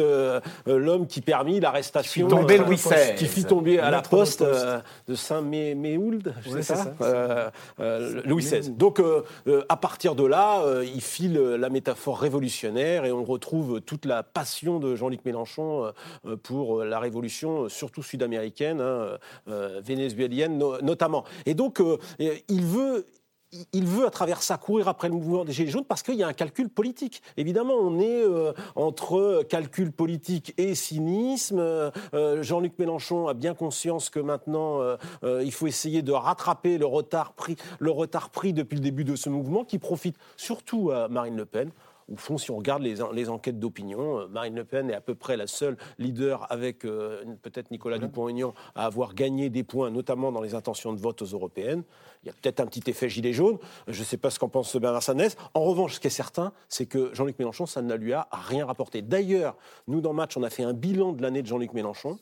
[0.65, 3.15] l'homme qui permit l'arrestation, Qui Louis XVI.
[3.17, 4.65] qui fit tomber à la poste poste.
[5.09, 7.51] de Saint-Méould, Ouais, c'est ça, ça.
[8.25, 8.69] Louis XVI.
[8.71, 9.21] Donc, euh,
[9.69, 14.05] à partir de là, euh, il file euh, la métaphore révolutionnaire et on retrouve toute
[14.05, 15.91] la passion de Jean-Luc Mélenchon euh,
[16.25, 19.17] euh, pour euh, la révolution, euh, surtout sud-américaine, hein,
[19.47, 21.23] euh, vénézuélienne no- notamment.
[21.45, 23.05] Et donc, euh, euh, il veut
[23.73, 26.23] il- veut à travers ça courir après le mouvement des Gilets jaunes parce qu'il y
[26.23, 27.21] a un calcul politique.
[27.37, 31.59] Évidemment, on est euh, entre calcul politique et cynisme.
[31.59, 34.79] Euh, euh, Jean-Luc Mélenchon a bien conscience que maintenant,
[35.23, 39.79] il faut essayer de rattraper le retard pris depuis le début de ce mouvement qui
[39.79, 41.71] profite surtout à Marine Le Pen.
[42.11, 44.93] Au fond, si on regarde les, en- les enquêtes d'opinion, euh, Marine Le Pen est
[44.93, 49.63] à peu près la seule leader avec euh, peut-être Nicolas Dupont-Aignan à avoir gagné des
[49.63, 51.83] points, notamment dans les intentions de vote aux européennes.
[52.23, 53.57] Il y a peut-être un petit effet gilet jaune.
[53.87, 55.35] Je ne sais pas ce qu'en pense Bernard Sanès.
[55.55, 58.65] En revanche, ce qui est certain, c'est que Jean-Luc Mélenchon, ça ne lui a rien
[58.65, 59.01] rapporté.
[59.01, 59.55] D'ailleurs,
[59.87, 62.17] nous, dans Match, on a fait un bilan de l'année de Jean-Luc Mélenchon.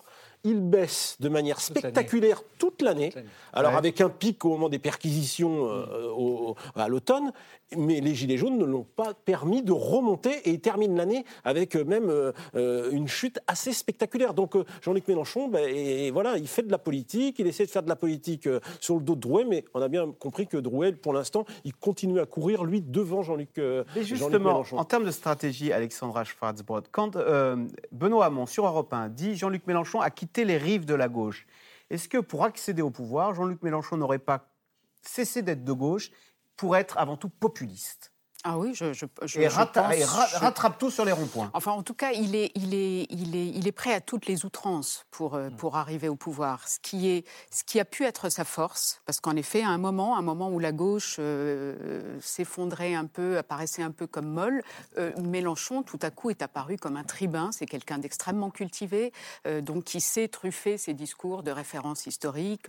[0.45, 3.13] Il baisse de manière spectaculaire toute l'année.
[3.53, 3.77] Alors, Ouais.
[3.77, 7.31] avec un pic au moment des perquisitions euh, au- à l'automne,
[7.77, 11.75] mais les Gilets jaunes ne l'ont pas permis de remonter et il termine l'année avec
[11.77, 14.33] euh, même euh, une chute assez spectaculaire.
[14.33, 17.71] Donc Jean-Luc Mélenchon, ben, et, et voilà, il fait de la politique, il essaie de
[17.71, 20.47] faire de la politique euh, sur le dos de Drouet, mais on a bien compris
[20.47, 24.49] que Drouet, pour l'instant, il continue à courir, lui, devant Jean-Luc euh, Mais Jean-Luc justement,
[24.49, 24.77] Mélenchon.
[24.77, 27.55] en termes de stratégie, Alexandra Schwarzbrod, quand euh,
[27.93, 31.45] Benoît Hamon, sur Europe 1, dit Jean-Luc Mélenchon a quitté les rives de la gauche,
[31.89, 34.55] est-ce que pour accéder au pouvoir, Jean-Luc Mélenchon n'aurait pas
[35.01, 36.11] cessé d'être de gauche
[36.55, 38.12] pour être avant tout populiste?
[38.45, 41.49] Ah oui, je, je, je- et, rata- pense- et ra- rattrape tout sur les ronds-points.
[41.53, 44.25] Enfin, en tout cas, il est, il est, il est, il est prêt à toutes
[44.25, 48.03] les outrances pour, euh, pour arriver au pouvoir, ce qui, est, ce qui a pu
[48.03, 52.19] être sa force, parce qu'en effet, à un moment, un moment où la gauche euh,
[52.19, 54.61] s'effondrait un peu, apparaissait un peu comme molle,
[54.97, 57.51] euh, Mélenchon, tout à coup, est apparu comme un tribun.
[57.53, 59.13] C'est quelqu'un d'extrêmement cultivé,
[59.47, 62.65] euh, donc qui sait truffer ses discours de références historiques,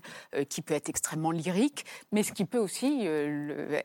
[0.48, 3.06] qui peut être extrêmement lyrique, mais ce qui peut aussi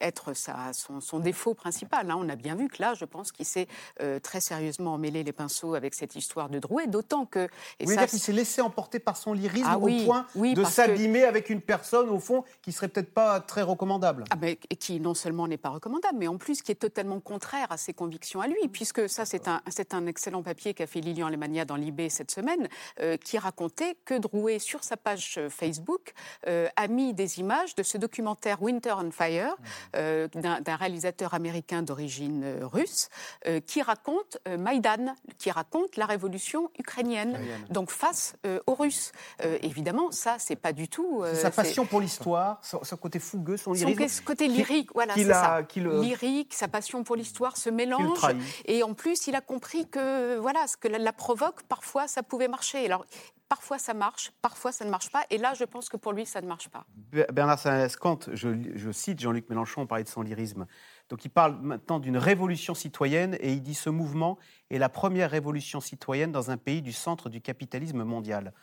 [0.01, 2.15] être sa, son, son défaut principal hein.
[2.17, 3.67] On a bien vu que là, je pense qu'il s'est
[4.01, 7.47] euh, très sérieusement emmêlé les pinceaux avec cette histoire de Drouet, d'autant que...
[7.81, 10.63] Voulez dire qu'il s'est laissé emporter par son lyrisme Ah oui, au point oui, de
[10.63, 14.75] que- s'abîmer avec une personne, au fond, qui serait peut-être pas très recommandable Ah et
[14.75, 17.93] qui non seulement n'est pas recommandable, mais en plus qui est totalement contraire à ses
[17.93, 22.09] convictions à lui, puisque ça c'est un, excellent papier qu'a fait Lilian Lemania dans l'IB
[22.09, 22.67] cette semaine,
[23.01, 26.13] euh, qui racontait que Drouet, sur sa page euh, Facebook,
[26.47, 29.55] euh, a mis des images de ce documentaire Winter on Fire,
[29.95, 33.09] euh, d'un d'un réalisateur américain d'origine euh, russe,
[33.47, 37.65] euh, qui raconte euh, Maïdan, qui raconte la révolution ukrainienne, Ukrainienne.
[37.69, 39.11] donc face euh, aux Russes.
[39.45, 41.21] Euh, évidemment, ça c'est pas du tout...
[41.23, 44.23] euh, sa passion pour l'histoire, son, son côté fougueux, son son lyrisme.
[44.25, 45.63] côté qui- lyrique, voilà, qui c'est ça.
[45.63, 48.19] qui le- Lyrique, sa passion pour l'histoire se mélange.
[48.65, 52.23] Et en plus, il a compris que voilà, ce que la, la provoque, parfois, ça
[52.23, 52.85] pouvait marcher.
[52.85, 53.05] Alors,
[53.47, 55.23] parfois, ça marche, parfois, ça ne marche pas.
[55.29, 56.85] Et là, je pense que pour lui, ça ne marche pas.
[57.33, 60.65] Bernard Sanès, quand je, je cite Jean-Luc Mélenchon, on parlait de son lyrisme.
[61.09, 64.37] Donc il parle maintenant d'une révolution citoyenne et il dit ce mouvement
[64.69, 68.53] est la première révolution citoyenne dans un pays du centre du capitalisme mondial.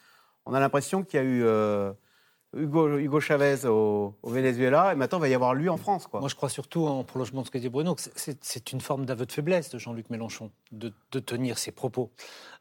[0.47, 1.92] On a l'impression qu'il y a eu euh,
[2.57, 6.07] Hugo, Chavez au, Venezuela et maintenant il va y avoir lui en France.
[6.07, 6.20] Quoi.
[6.20, 9.07] Moi, je crois surtout, en prolongement de ce que dit Bruno, que c'est- une forme
[9.07, 12.11] d'aveu de faiblesse de Jean-Luc Mélenchon de, tenir ses propos,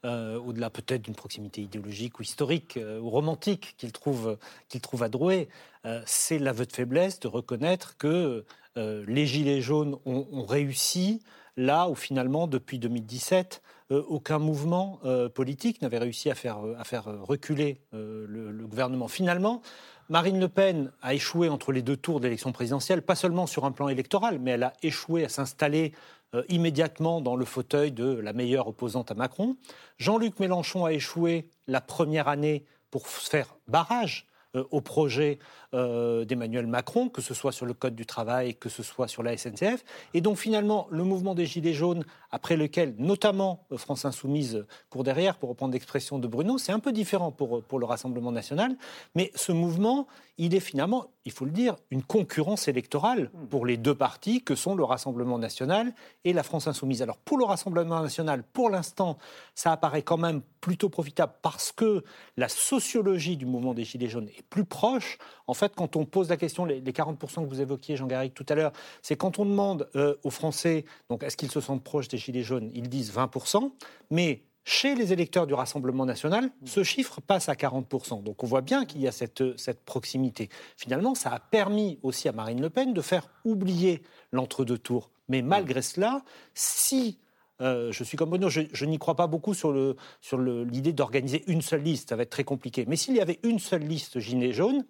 [0.05, 4.37] euh, au-delà peut-être d'une proximité idéologique ou historique euh, ou romantique qu'il trouve,
[4.81, 5.49] trouve à Drouet.
[5.85, 8.45] Euh, c'est l'aveu de faiblesse de reconnaître que
[8.77, 11.21] les Gilets jaunes ont réussi
[11.57, 17.05] là où finalement, depuis 2017, euh, aucun mouvement euh, politique n'avait réussi à faire, faire
[17.21, 19.07] reculer euh, le, gouvernement.
[19.07, 19.61] Finalement,
[20.09, 23.71] Marine Le Pen a échoué entre les deux tours d'élection présidentielle, pas seulement sur un
[23.71, 25.93] plan électoral, mais elle a échoué à s'installer
[26.35, 29.55] euh, immédiatement dans le fauteuil de la meilleure opposante à Macron.
[29.97, 35.39] Jean-Luc Mélenchon a échoué la première année pour faire barrage euh, au projet
[35.75, 39.23] euh, d'Emmanuel Macron, que ce soit sur le Code du travail, que ce soit sur
[39.23, 39.83] la SNCF.
[40.13, 45.03] Et donc finalement, le mouvement des Gilets jaunes, après lequel notamment euh, France Insoumise court
[45.03, 48.75] derrière, pour reprendre l'expression de Bruno, c'est un peu différent pour, pour le Rassemblement national,
[49.15, 50.07] mais ce mouvement,
[50.37, 54.55] il est finalement, il faut le dire, une concurrence électorale pour les deux partis que
[54.55, 57.01] sont le Rassemblement national et la France insoumise.
[57.01, 59.17] Alors pour le Rassemblement national, pour l'instant,
[59.53, 62.03] ça apparaît quand même plutôt profitable parce que
[62.37, 65.17] la sociologie du mouvement des Gilets jaunes est plus proche.
[65.47, 68.45] En fait, quand on pose la question, les les 40% que vous évoquiez, Jean-Garrigue, tout
[68.49, 72.07] à l'heure, c'est quand on demande euh, aux Français, donc est-ce qu'ils se sentent proches
[72.07, 73.71] des Gilets jaunes, ils disent 20%,
[74.11, 78.23] mais chez les électeurs du Rassemblement national, ce chiffre passe à 40%.
[78.23, 79.43] Donc on voit bien qu'il y a cette,
[79.85, 80.49] proximité.
[80.75, 84.01] Finalement, ça a permis aussi à Marine Le Pen de faire oublier
[84.31, 85.11] l'entre-deux tours.
[85.29, 86.23] Mais malgré cela,
[86.55, 87.19] si
[87.61, 91.83] euh, je suis comme Bruno, je, n'y crois pas beaucoup sur l'idée d'organiser une seule
[91.83, 92.85] liste, ça va être très compliqué.
[92.87, 94.83] Mais s'il y avait une seule liste gilet jaune,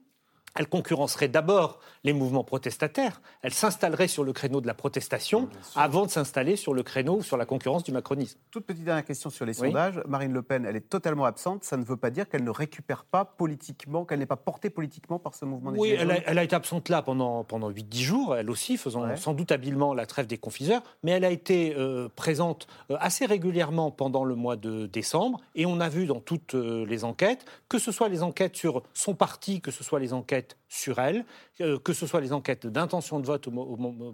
[0.55, 6.05] elle concurrencerait d'abord les mouvements protestataires, elle s'installerait sur le créneau de la protestation avant
[6.05, 8.39] de s'installer sur le créneau, sur la concurrence du macronisme.
[8.51, 9.69] Toute petite dernière question sur les Oui.
[9.69, 10.01] sondages.
[10.07, 11.63] Marine Le Pen, elle est totalement absente.
[11.63, 15.19] Ça ne veut pas dire qu'elle ne récupère pas politiquement, qu'elle n'est pas portée politiquement
[15.19, 17.97] par ce mouvement des Oui, elle a, elle a été absente là pendant, pendant 8-10
[18.01, 19.17] jours, elle aussi, faisant Ouais.
[19.17, 23.25] sans doute habilement la trêve des confiseurs, mais elle a été euh, présente euh, assez
[23.25, 27.45] régulièrement pendant le mois de décembre, et on a vu dans toutes euh, les enquêtes,
[27.67, 31.25] que ce soit les enquêtes sur son parti, que ce soit les enquêtes sur elle,
[31.61, 33.49] euh, que ce soit les enquêtes d'intention de vote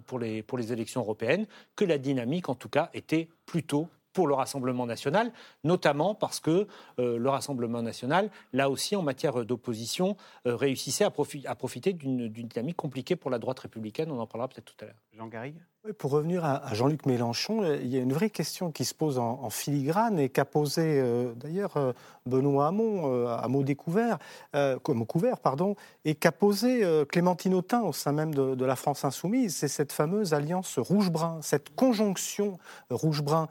[0.06, 0.18] pour
[0.58, 5.32] les élections européennes, que la dynamique, en tout cas, était plutôt pour le Rassemblement national,
[5.64, 6.66] notamment parce que
[6.98, 11.92] euh, le Rassemblement national, là aussi en matière d'opposition, euh, réussissait à, profi- à profiter
[11.92, 14.10] d'une dynamique compliquée pour la droite républicaine.
[14.10, 14.96] On en parlera peut-être tout à l'heure.
[15.16, 15.56] Jean Garrigue?
[15.84, 18.84] Oui, Pour revenir à, à Jean-Luc Mélenchon, euh, il y a une vraie question qui
[18.84, 21.92] se pose en, en filigrane et qu'a posé euh, d'ailleurs euh,
[22.24, 24.18] Benoît Hamon euh, à mot découvert,
[24.54, 28.64] euh, comme couvert, pardon, et qu'a posé euh, Clémentine Autain au sein même de, de
[28.64, 29.56] la France insoumise.
[29.56, 32.58] C'est cette fameuse alliance rouge-brun, cette conjonction
[32.90, 33.48] euh, rouge-brun.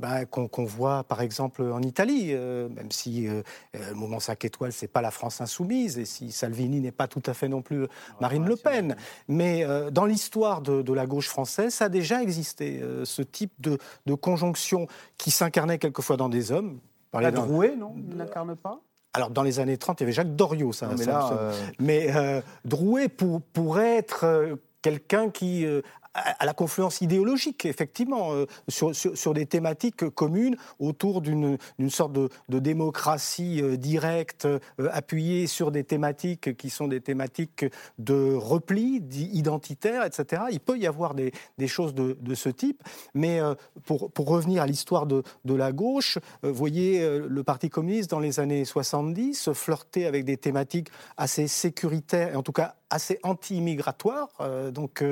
[0.00, 3.42] Ben, qu'on voit par exemple en Italie, euh, même si euh,
[3.76, 7.06] euh, le mouvement 5 étoiles, c'est pas la France insoumise, et si Salvini n'est pas
[7.06, 7.86] tout à fait non plus
[8.20, 8.96] Marine Le Pen.
[9.28, 13.22] Mais euh, dans l'histoire de, de la gauche française, ça a déjà existé, euh, ce
[13.22, 14.86] type de, de conjonction
[15.18, 16.80] qui s'incarnait quelquefois dans des hommes.
[17.12, 17.94] La Drouet, non?
[17.96, 18.80] Il n'incarne pas?
[19.12, 20.86] Alors, dans les années 30, il y avait Jacques Doriot, ça.
[20.86, 25.82] Non, mais là, euh, mais euh, Drouet pour, pourrait être euh, quelqu'un qui euh,
[26.14, 31.58] a la confluence idéologique, effectivement, euh, sur, sur, des thématiques communes autour d'une
[31.88, 34.58] sorte de, de démocratie euh, directe, euh,
[34.90, 37.64] appuyée sur des thématiques qui sont des thématiques
[37.98, 38.96] de repli,
[39.32, 40.42] identitaire, etc.
[40.50, 42.82] Il peut y avoir des, des choses de, de ce type,
[43.14, 43.40] mais
[43.84, 48.20] pour, pour revenir à l'histoire de, de la gauche, vous voyez le Parti communiste dans
[48.20, 54.28] les années 70 flirter avec des thématiques assez sécuritaires, et en tout cas assez anti-immigratoires.
[54.72, 55.04] Donc,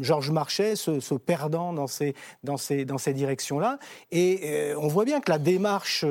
[0.00, 2.14] Georges Marchais se, perdant dans ces,
[2.44, 3.78] dans ces, dans ces directions-là.
[4.10, 6.04] Et on voit bien que la démarche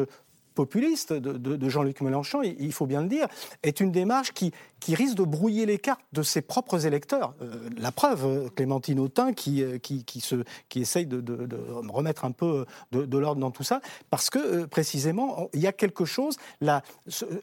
[0.60, 3.30] populiste de, Jean-Luc Mélenchon, il faut bien le dire,
[3.64, 4.52] est une démarche qui,
[4.82, 7.34] qui risque de brouiller les cartes de ses propres électeurs.
[7.42, 11.24] Euh, la preuve, euh, Clémentine Autain qui, euh, qui, qui, se, qui essaye de,
[11.88, 16.04] remettre un peu de, l'ordre dans tout ça, parce que précisément, il y a quelque
[16.04, 16.36] chose,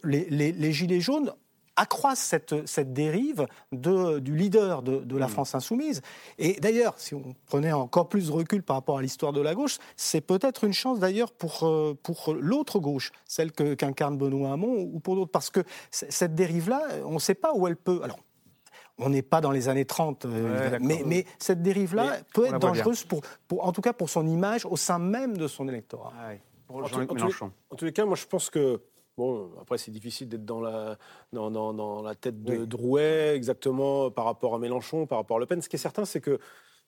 [0.05, 1.33] les, les Gilets jaunes
[1.77, 5.31] accroissent cette, cette dérive de, du leader de, la mm.
[5.31, 6.03] France insoumise.
[6.39, 9.55] Et d'ailleurs, si on prenait encore plus de recul par rapport à l'histoire de la
[9.55, 14.91] gauche, c'est peut-être une chance d'ailleurs pour, euh, pour l'autre gauche, celle qu'incarne Benoît Hamon
[14.93, 15.61] ou pour d'autres, parce que
[15.91, 18.01] cette dérive-là, on ne sait pas où elle peut.
[18.03, 18.19] Alors,
[18.99, 23.05] on n'est pas dans les années 30, euh, mais, mais, cette dérive-là peut être dangereuse,
[23.05, 26.13] pour, pour, en tout cas pour son image au sein même de son électorat.
[26.19, 26.33] Ah
[26.69, 28.81] en, tous les cas, moi je pense que
[29.17, 30.99] Bon, après, c'est difficile d'être dans la,
[31.33, 35.47] dans, dans, la tête de Drouet, exactement, par rapport à Mélenchon, par rapport à Le
[35.47, 35.63] Pen.
[35.63, 36.39] Ce qui est certain, c'est que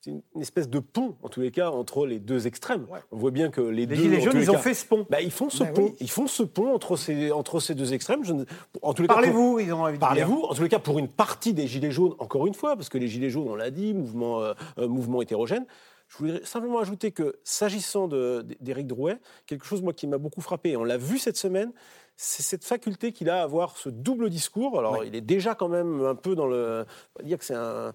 [0.01, 2.87] c'est une espèce de pont, en tous les cas, entre les deux extrêmes.
[3.11, 3.95] On voit bien que les, deux.
[3.95, 5.05] Les Gilets jaunes, ils ont fait ce pont.
[5.09, 5.93] Bah, ils font ce bah pont.
[5.99, 8.23] Ils font ce pont entre ces, entre ces deux extrêmes.
[8.23, 8.33] Je,
[8.81, 10.43] en tous les Parlez-vous, ils ont envie de Parlez-vous.
[10.43, 12.97] En tous les cas, pour une partie des Gilets jaunes, encore une fois, parce que
[12.97, 15.65] les Gilets jaunes, on l'a dit, mouvement, euh, euh, mouvement hétérogène.
[16.07, 20.71] Je voulais simplement ajouter que, s'agissant d'Éric Drouet, quelque chose moi qui m'a beaucoup frappé,
[20.71, 21.71] et on l'a vu cette semaine,
[22.21, 24.77] c'est cette faculté qu'il a à avoir ce double discours.
[24.77, 26.85] Alors, il est déjà quand même un peu dans le.
[27.15, 27.93] On va dire que c'est un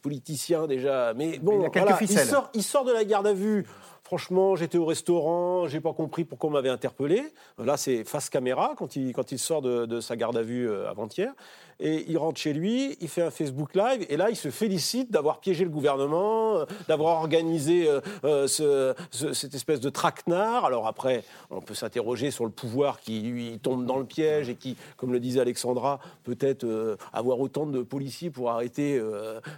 [0.00, 3.66] politicien déjà, mais bon, il, voilà, il, sort, il sort de la garde à vue
[4.08, 7.24] Franchement, j'étais au restaurant, j'ai pas compris pourquoi on m'avait interpellé.
[7.58, 10.88] Là, c'est face caméra quand il, quand il sort de, sa garde à vue euh,
[10.88, 11.30] avant-hier.
[11.78, 15.12] Et il rentre chez lui, il fait un Facebook Live, et là, il se félicite
[15.12, 17.86] d'avoir piégé le gouvernement, euh, d'avoir organisé
[18.24, 20.64] euh, cette espèce de traquenard.
[20.64, 24.54] Alors après, on peut s'interroger sur le pouvoir qui lui tombe dans le piège et
[24.54, 26.66] qui, comme le disait Alexandra, peut-être
[27.12, 29.00] avoir autant de policiers pour arrêter,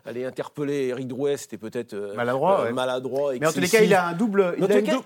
[0.05, 2.71] aller interpeller Eric Drouet, c'était peut-être maladroit.
[2.73, 4.39] maladroit Mais en tous les cas, il a un double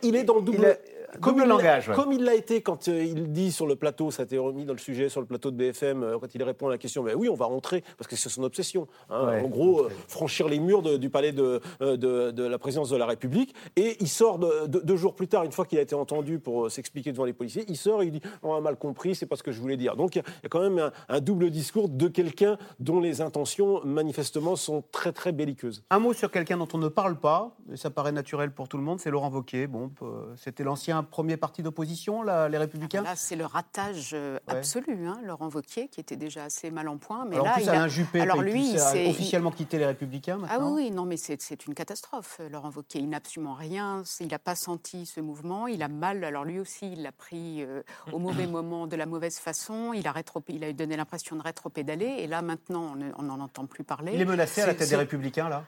[0.02, 0.78] il, est dans le double.
[1.20, 1.90] Comme, le langage.
[1.94, 4.64] Comme il l'a été quand euh, il dit sur le plateau, ça a été remis
[4.64, 7.02] dans le sujet, sur le plateau de BFM, euh, quand il répond à la question,
[7.02, 8.86] ben oui, on va rentrer, parce que c'est son obsession.
[9.10, 9.42] Hein.
[9.44, 13.54] en gros, euh, franchir les murs du palais de, de, la présidence de la République.
[13.76, 14.38] Et il sort
[14.68, 17.64] deux jours plus tard, une fois qu'il a été entendu pour s'expliquer devant les policiers,
[17.68, 19.76] il sort et il dit On a mal compris, c'est pas ce que je voulais
[19.76, 19.96] dire.
[19.96, 24.56] Donc il y, a quand même un, double discours de quelqu'un dont les intentions, manifestement,
[24.56, 25.84] sont très, très belliqueuses.
[25.90, 28.76] Un mot sur quelqu'un dont on ne parle pas, et ça paraît naturel pour tout
[28.76, 29.66] le monde, c'est Laurent Wauquiez.
[29.66, 29.90] Bon,
[30.36, 35.06] c'était l'ancien premier parti d'opposition les Républicains Là, c'est le ratage euh, absolu.
[35.06, 37.24] Hein, Laurent Wauquiez, qui était déjà assez mal en point.
[37.24, 40.58] Mais alors, là, en plus, Alain Juppé alors, lui, a officiellement quitté les Républicains Ah
[40.60, 43.00] oui, non, mais c'est une catastrophe, Laurent Wauquiez.
[43.00, 44.02] Il n'a absolument rien.
[44.20, 45.66] Il n'a pas senti ce mouvement.
[45.66, 46.24] Il a mal.
[46.24, 47.82] Alors lui aussi, il l'a pris euh,
[48.12, 49.92] au mauvais moment, de la mauvaise façon.
[49.92, 52.16] Il a, rétro, il a donné l'impression de rétro-pédaler.
[52.18, 54.12] Et là, maintenant, on n'en entend plus parler.
[54.14, 55.64] Il est menacé à la tête des Républicains, là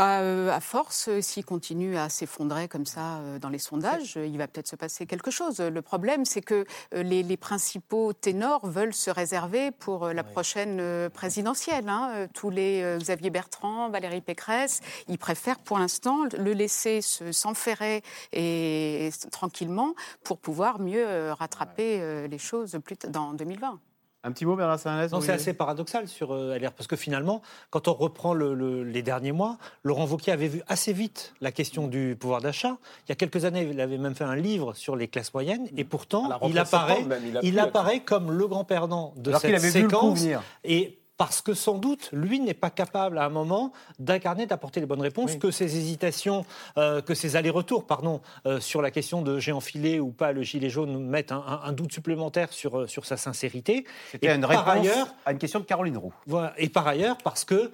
[0.00, 4.16] bah, euh, à force, euh, s'il continue à s'effondrer comme ça euh, dans les sondages,
[4.16, 5.60] il va peut-être se passer quelque chose.
[5.60, 11.86] Le problème, c'est que les, principaux ténors veulent se réserver pour la prochaine présidentielle.
[11.90, 12.28] Hein.
[12.32, 19.94] Tous les Xavier Bertrand, Valérie Pécresse, ils préfèrent pour l'instant le laisser s'enferrer et tranquillement
[20.24, 23.78] pour pouvoir mieux rattraper les choses plus dans 2020.
[24.22, 24.78] Un petit mot, Bernard
[25.12, 27.40] Non, c'est assez paradoxal sur euh, LR, parce que finalement,
[27.70, 32.16] quand on reprend les derniers mois, Laurent Wauquiez avait vu assez vite la question du
[32.20, 32.76] pouvoir d'achat.
[33.06, 35.68] Il y a quelques années, il avait même fait un livre sur les classes moyennes,
[35.76, 37.04] et pourtant, il apparaît,
[37.42, 40.22] il, apparaît comme le grand perdant de cette séquence.
[40.64, 44.86] Et parce que sans doute, lui n'est pas capable à un moment d'incarner, d'apporter les
[44.86, 46.46] bonnes réponses, que ses hésitations,
[46.78, 50.42] euh, que ses allers-retours, pardon, euh, sur la question de j'ai enfilé ou pas le
[50.42, 53.84] gilet jaune mettent un, doute supplémentaire sur, euh, sur sa sincérité.
[54.12, 56.14] C'était une réponse ailleurs, à une question de Caroline Roux.
[56.26, 57.70] Voilà, et par ailleurs, parce que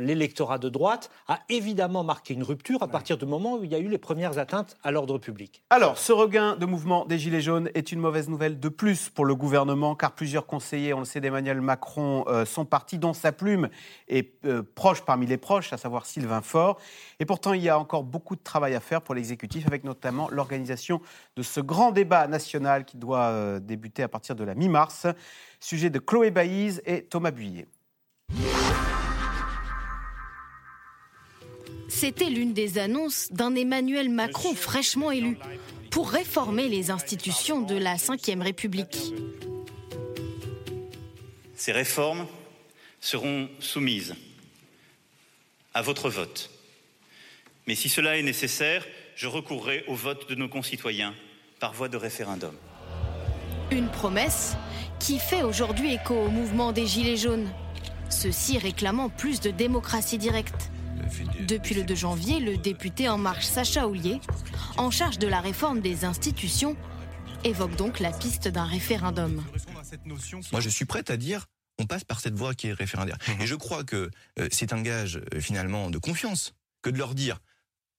[0.00, 3.76] l'électorat de droite a évidemment marqué une rupture à partir du moment où il y
[3.76, 5.62] a eu les premières atteintes à l'ordre public.
[5.70, 9.24] Alors, ce regain de mouvement des Gilets jaunes est une mauvaise nouvelle de plus pour
[9.24, 13.68] le gouvernement, car plusieurs conseillers, on le sait, d'Emmanuel Macron, sont parti dont sa plume
[14.08, 16.80] est euh, proche parmi les proches, à savoir Sylvain Faure.
[17.20, 20.30] Et pourtant, il y a encore beaucoup de travail à faire pour l'exécutif, avec notamment
[20.30, 21.02] l'organisation
[21.36, 25.06] de ce grand débat national qui doit euh, débuter à partir de la mi-mars.
[25.60, 27.66] Sujet de Chloé Baïse et Thomas Buillet.
[31.90, 35.36] C'était l'une des annonces d'un Emmanuel Macron fraîchement élu
[35.90, 39.12] pour réformer les institutions de la Ve République.
[41.54, 42.26] Ces réformes
[43.02, 44.14] seront soumises
[45.74, 46.50] à votre vote.
[47.66, 48.86] Mais si cela est nécessaire,
[49.16, 51.14] je recourrai au vote de nos concitoyens
[51.60, 52.56] par voie de référendum.
[53.70, 54.56] Une promesse
[55.00, 57.50] qui fait aujourd'hui écho au mouvement des Gilets jaunes,
[58.08, 60.70] ceux-ci réclamant plus de démocratie directe.
[61.40, 64.20] Depuis le 2 janvier, le député En Marche Sacha Houlier,
[64.76, 66.76] en charge de la réforme des institutions,
[67.44, 69.42] évoque donc la piste d'un référendum.
[70.52, 71.48] Moi, je suis prête à dire
[71.82, 73.18] on passe par cette voie qui est référendaire.
[73.40, 77.14] Et je crois que euh, c'est un gage euh, finalement de confiance que de leur
[77.14, 77.40] dire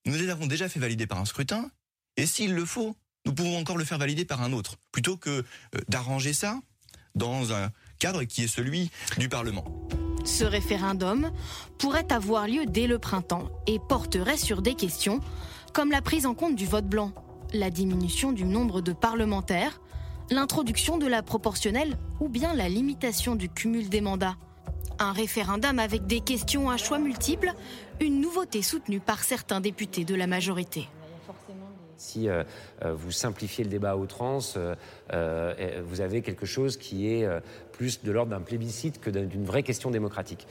[0.05, 1.69] nous les avons déjà fait valider par un scrutin,
[2.17, 5.29] et s'il le faut, nous pouvons encore le faire valider par un autre, plutôt que
[5.29, 5.43] euh,
[5.87, 6.59] d'arranger ça
[7.15, 9.65] dans un cadre qui est celui du Parlement.
[10.25, 11.31] Ce référendum
[11.77, 15.19] pourrait avoir lieu dès le printemps et porterait sur des questions
[15.73, 17.13] comme la prise en compte du vote blanc,
[17.53, 19.79] la diminution du nombre de parlementaires,
[20.33, 24.35] l'introduction de la proportionnelle ou bien la limitation du cumul des mandats.
[24.99, 27.53] Un référendum avec des questions à choix multiples,
[28.01, 30.87] une nouveauté soutenue par certains députés de la majorité.
[31.97, 32.43] Si euh,
[32.83, 37.27] euh, vous simplifiez le débat à outrance, euh, vous avez quelque chose qui est
[37.71, 40.47] plus de l'ordre d'un plébiscite que d'une vraie question démocratique.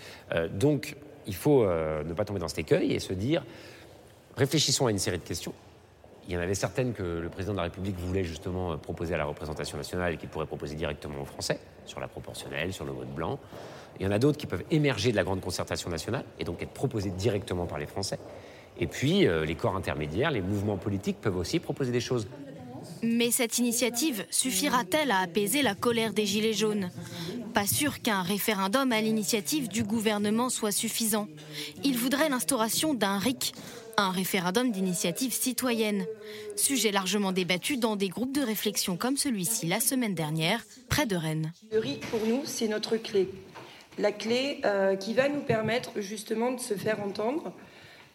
[0.53, 3.45] donc, il faut ne pas tomber dans cet écueil et se dire,
[4.37, 5.55] réfléchissons à une série de questions.
[6.29, 9.19] Il y en avait certaines que le président de la République voulait justement proposer à
[9.19, 12.93] la représentation nationale et qu'il pourrait proposer directement aux Français, sur la proportionnelle, sur le
[12.93, 13.41] vote blanc.
[13.99, 16.63] Il y en a d'autres qui peuvent émerger de la grande concertation nationale et donc
[16.63, 18.19] être proposées directement par les Français.
[18.79, 22.27] Et puis, euh, les corps intermédiaires, les mouvements politiques peuvent aussi proposer des choses.
[23.03, 26.91] Mais cette initiative suffira-t-elle à apaiser la colère des Gilets jaunes?
[27.53, 31.29] Pas sûr qu'un référendum à l'initiative du gouvernement soit suffisant.
[31.85, 33.55] Il voudrait l'instauration d'un RIC,
[33.97, 36.07] un référendum d'initiative citoyenne.
[36.57, 41.17] Sujet largement débattu dans des groupes de réflexion comme celui-ci la semaine dernière, près de
[41.17, 41.53] Rennes.
[41.73, 43.29] Le RIC, pour nous, c'est notre clé.
[43.99, 47.53] La clé euh, qui va nous permettre justement de se faire entendre,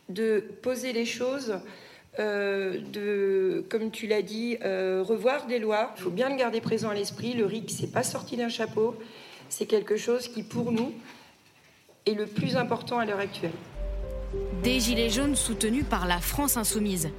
[0.10, 1.60] de poser les choses,
[2.20, 5.94] euh, de, comme tu l'as dit, euh, revoir des lois.
[5.98, 7.34] Il faut bien le garder présent à l'esprit.
[7.34, 8.96] Le RIC, c'est pas sorti d'un chapeau.
[9.50, 10.94] C'est quelque chose qui, pour nous,
[12.06, 13.52] est le plus important à l'heure actuelle.
[14.64, 17.10] Des Gilets jaunes soutenus par la France insoumise.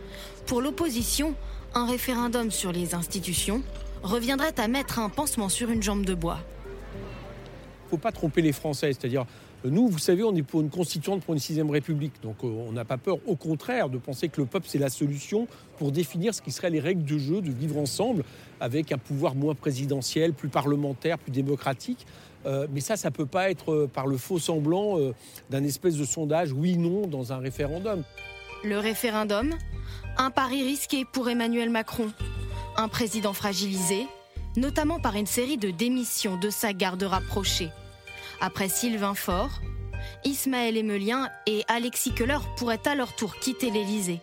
[0.47, 1.35] Pour l'opposition,
[1.75, 3.63] un référendum sur les institutions
[4.03, 6.39] reviendrait à mettre un pansement sur une jambe de bois.
[6.95, 9.25] Il ne faut pas tromper les Français, c'est-à-dire
[9.65, 12.13] nous, vous savez, on est pour une constituante pour une sixième république.
[12.23, 14.89] Donc euh, on n'a pas peur, au contraire, de penser que le peuple, c'est la
[14.89, 18.23] solution pour définir ce qui seraient les règles de jeu, de vivre ensemble,
[18.61, 22.07] avec un pouvoir moins présidentiel, plus parlementaire, plus démocratique.
[22.49, 24.97] Euh, mais ça, ça ne peut pas être euh, par le faux semblant
[25.51, 28.03] d'un espèce de sondage oui-non dans un référendum.
[28.65, 29.55] Le référendum
[30.17, 32.11] Un pari risqué pour Emmanuel Macron.
[32.77, 34.07] Un président fragilisé,
[34.57, 37.71] notamment par une série de démissions de sa garde rapprochée.
[38.41, 39.61] Après Sylvain Faure,
[40.25, 44.21] Ismaël Emelien et Alexis Keller pourraient à leur tour quitter l'Élysée.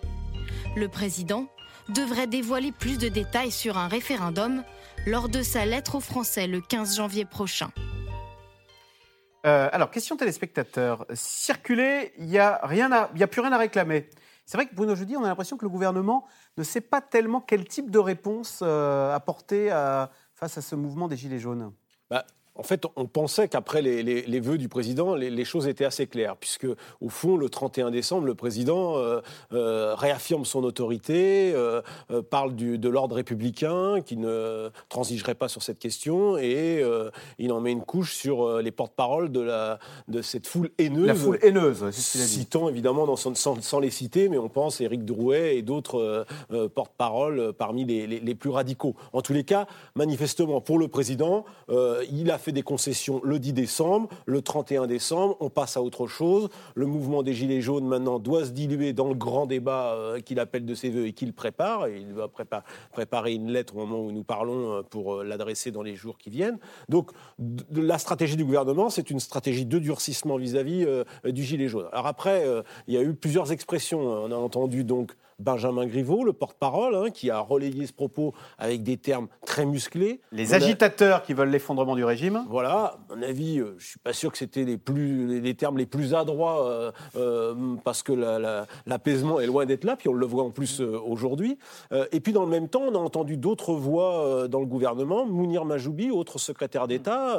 [0.76, 1.48] Le président
[1.90, 4.64] devrait dévoiler plus de détails sur un référendum
[5.06, 7.70] lors de sa lettre aux Français le 15 janvier prochain.
[9.46, 11.06] Euh, alors, question téléspectateur.
[11.14, 14.10] Circuler, il n'y a, a plus rien à réclamer.
[14.46, 16.28] C'est vrai que Bruno Jeudi, on a l'impression que le gouvernement
[16.58, 19.70] ne sait pas tellement quel type de réponse euh, apporter
[20.34, 21.74] face à ce mouvement des Gilets jaunes.
[22.10, 22.26] Bah,
[22.58, 26.68] en fait, on pensait qu'après les, vœux du président, les, choses étaient assez claires, puisque
[27.01, 29.20] au fond, le 31 décembre, le président euh,
[29.51, 31.82] euh, réaffirme son autorité, euh,
[32.30, 36.84] parle de l'ordre républicain, qui ne transigerait pas sur cette question, et
[37.39, 39.76] il en met une couche sur les porte-paroles de,
[40.08, 41.08] de cette foule haineuse.
[41.08, 45.62] La foule haineuse, citant évidemment dans sans, les citer, mais on pense Éric Drouet et
[45.62, 46.26] d'autres
[46.74, 48.95] porte-paroles parmi les, les, plus radicaux.
[49.12, 53.54] En tous les cas, manifestement, pour le président, il a fait des concessions le 10
[53.54, 56.50] décembre, le 31 décembre, on passe à autre chose.
[56.76, 60.39] Le mouvement des Gilets jaunes maintenant doit se diluer dans le grand débat euh, qu'il
[60.39, 61.89] appelle de ses voeux et qu'il prépare.
[61.89, 62.30] il va
[62.91, 66.20] préparer une lettre au moment où nous parlons euh, pour euh, l'adresser dans les jours
[66.20, 66.60] qui viennent.
[66.88, 67.12] Donc
[67.74, 70.86] la stratégie du gouvernement, c'est une stratégie de durcissement vis-à-vis
[71.26, 71.88] du Gilet jaune.
[71.91, 72.46] Alors après,
[72.88, 74.00] il y a eu plusieurs expressions.
[74.02, 78.84] On a entendu donc Benjamin Griveaux, le porte-parole, hein, qui a relayé ce propos avec
[78.84, 80.22] des termes très musclés.
[80.32, 84.00] Les agitateurs qui veulent l'effondrement du régime Voilà, à mon avis, euh, je ne suis
[84.00, 88.14] pas sûr que c'était les, plus, les termes les plus adroits, euh, euh, parce que
[88.86, 91.58] l'apaisement est loin d'être là, puis on le voit en plus aujourd'hui.
[92.12, 95.66] et puis dans le même temps, on a entendu d'autres voix dans le gouvernement, Mounir
[95.66, 97.38] Majoubi, autre secrétaire d'État,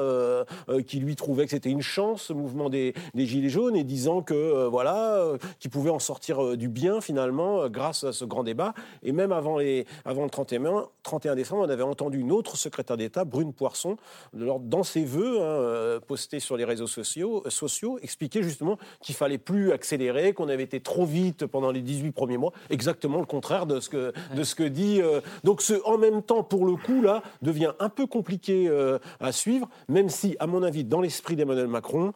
[0.86, 4.22] qui lui trouvait que c'était une chance, ce mouvement des, des Gilets jaunes, et disant
[4.22, 5.22] que, voilà,
[5.60, 8.74] qu'il pouvait en sortir du bien finalement, grâce grâce à ce grand débat.
[9.04, 12.96] Et même avant, les, avant le 31, 31 décembre, on avait entendu une autre secrétaire
[12.96, 13.96] d'État, Brune Poisson,
[14.32, 19.70] dans ses vœux hein, postés sur les réseaux sociaux, sociaux expliquer justement qu'il fallait plus
[19.70, 22.52] accélérer, qu'on avait été trop vite pendant les 18 premiers mois.
[22.70, 25.00] Exactement le contraire de ce que, de ce que dit.
[25.44, 28.68] donc ce en même temps, pour le coup, là, devient un peu compliqué
[29.20, 32.12] à suivre, même si, à mon avis, dans l'esprit d'Emmanuel Macron,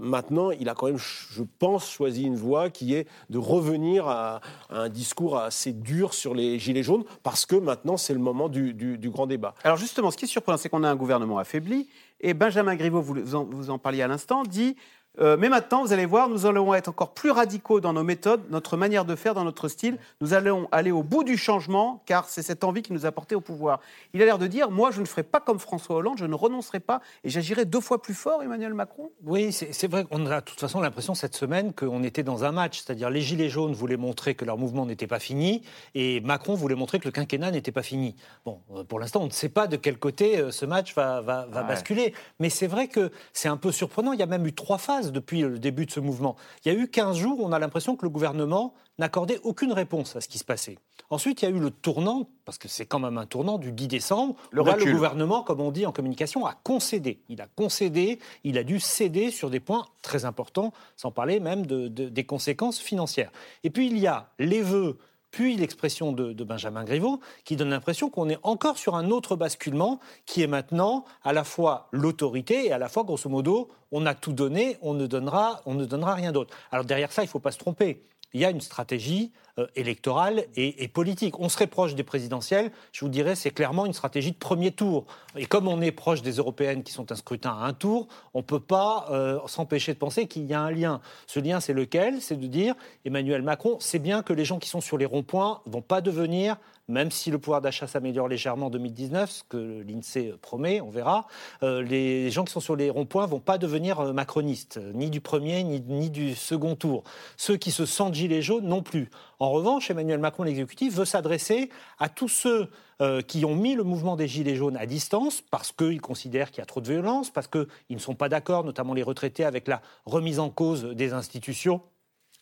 [0.00, 4.27] maintenant, il a quand même, je pense, choisi une voie qui est de revenir à,
[4.70, 8.98] un discours assez dur sur les gilets jaunes, parce que maintenant, c'est le moment du,
[9.04, 9.54] grand débat.
[9.64, 11.88] Alors justement, ce qui est surprenant, c'est qu'on a un gouvernement affaibli,
[12.20, 14.76] et Benjamin Griveaux, vous en, vous en parliez à l'instant, dit
[15.20, 18.42] euh, mais maintenant, vous allez voir, nous allons être encore plus radicaux dans nos méthodes,
[18.50, 19.98] notre manière de faire, dans notre style.
[20.20, 23.34] Nous allons aller au bout du changement, car c'est cette envie qui nous a porté
[23.34, 23.80] au pouvoir.
[24.14, 26.34] Il a l'air de dire, moi, je ne ferai pas comme François Hollande, je ne
[26.34, 29.10] renoncerai pas, et j'agirai deux fois plus fort, Emmanuel Macron.
[29.24, 32.52] Oui, c'est vrai qu'on a de toute façon l'impression cette semaine qu'on était dans un
[32.52, 35.62] match, c'est-à-dire les Gilets jaunes voulaient montrer que leur mouvement n'était pas fini,
[35.94, 38.14] et Macron voulait montrer que le quinquennat n'était pas fini.
[38.44, 41.20] Bon, euh, pour l'instant, on ne sait pas de quel côté euh, ce match va,
[41.20, 44.12] va, basculer, mais c'est vrai que c'est un peu surprenant.
[44.12, 46.36] Il y a même eu trois phases depuis le début de ce mouvement.
[46.64, 49.72] Il y a eu 15 jours où on a l'impression que le gouvernement n'accordait aucune
[49.72, 50.78] réponse à ce qui se passait.
[51.10, 53.72] Ensuite, il y a eu le tournant, parce que c'est quand même un tournant du
[53.72, 57.20] 10 décembre, le, là, le gouvernement, comme on dit en communication, a concédé.
[57.28, 61.64] Il a concédé, il a dû céder sur des points très importants, sans parler même
[61.64, 63.30] de, des conséquences financières.
[63.64, 64.98] Et puis, il y a les vœux
[65.30, 70.00] puis l'expression de, Benjamin Griveaux, qui donne l'impression qu'on est encore sur un autre basculement,
[70.26, 74.14] qui est maintenant à la fois l'autorité et à la fois, grosso modo, on a
[74.14, 76.54] tout donné, on ne donnera, on ne donnera rien d'autre.
[76.70, 78.02] Alors derrière ça, il ne faut pas se tromper
[78.34, 81.38] il y a une stratégie euh, électorale et, politique.
[81.38, 85.04] On serait proche des présidentielles, je vous dirais, c'est clairement une stratégie de premier tour.
[85.36, 88.38] Et comme on est proche des européennes qui sont un scrutin à un tour, on
[88.38, 91.00] ne peut pas euh, s'empêcher de penser qu'il y a un lien.
[91.26, 92.20] Ce lien, c'est lequel?
[92.20, 95.60] C'est de dire, Emmanuel Macron, c'est bien que les gens qui sont sur les ronds-points
[95.66, 96.56] ne vont pas devenir
[96.88, 101.26] même si le pouvoir d'achat s'améliore légèrement en 2019, ce que l'INSEE promet, on verra,
[101.62, 105.20] euh, les gens qui sont sur les ronds-points vont pas devenir euh, macronistes, ni du
[105.20, 107.04] premier ni, du second tour.
[107.36, 109.10] Ceux qui se sentent gilets jaunes non plus.
[109.40, 112.68] En revanche, Emmanuel Macron, l'exécutif, veut s'adresser à tous ceux
[113.00, 116.58] euh, qui ont mis le mouvement des Gilets jaunes à distance parce qu'ils considèrent qu'il
[116.58, 119.68] y a trop de violence, parce qu'ils ne sont pas d'accord, notamment les retraités, avec
[119.68, 121.82] la remise en cause des institutions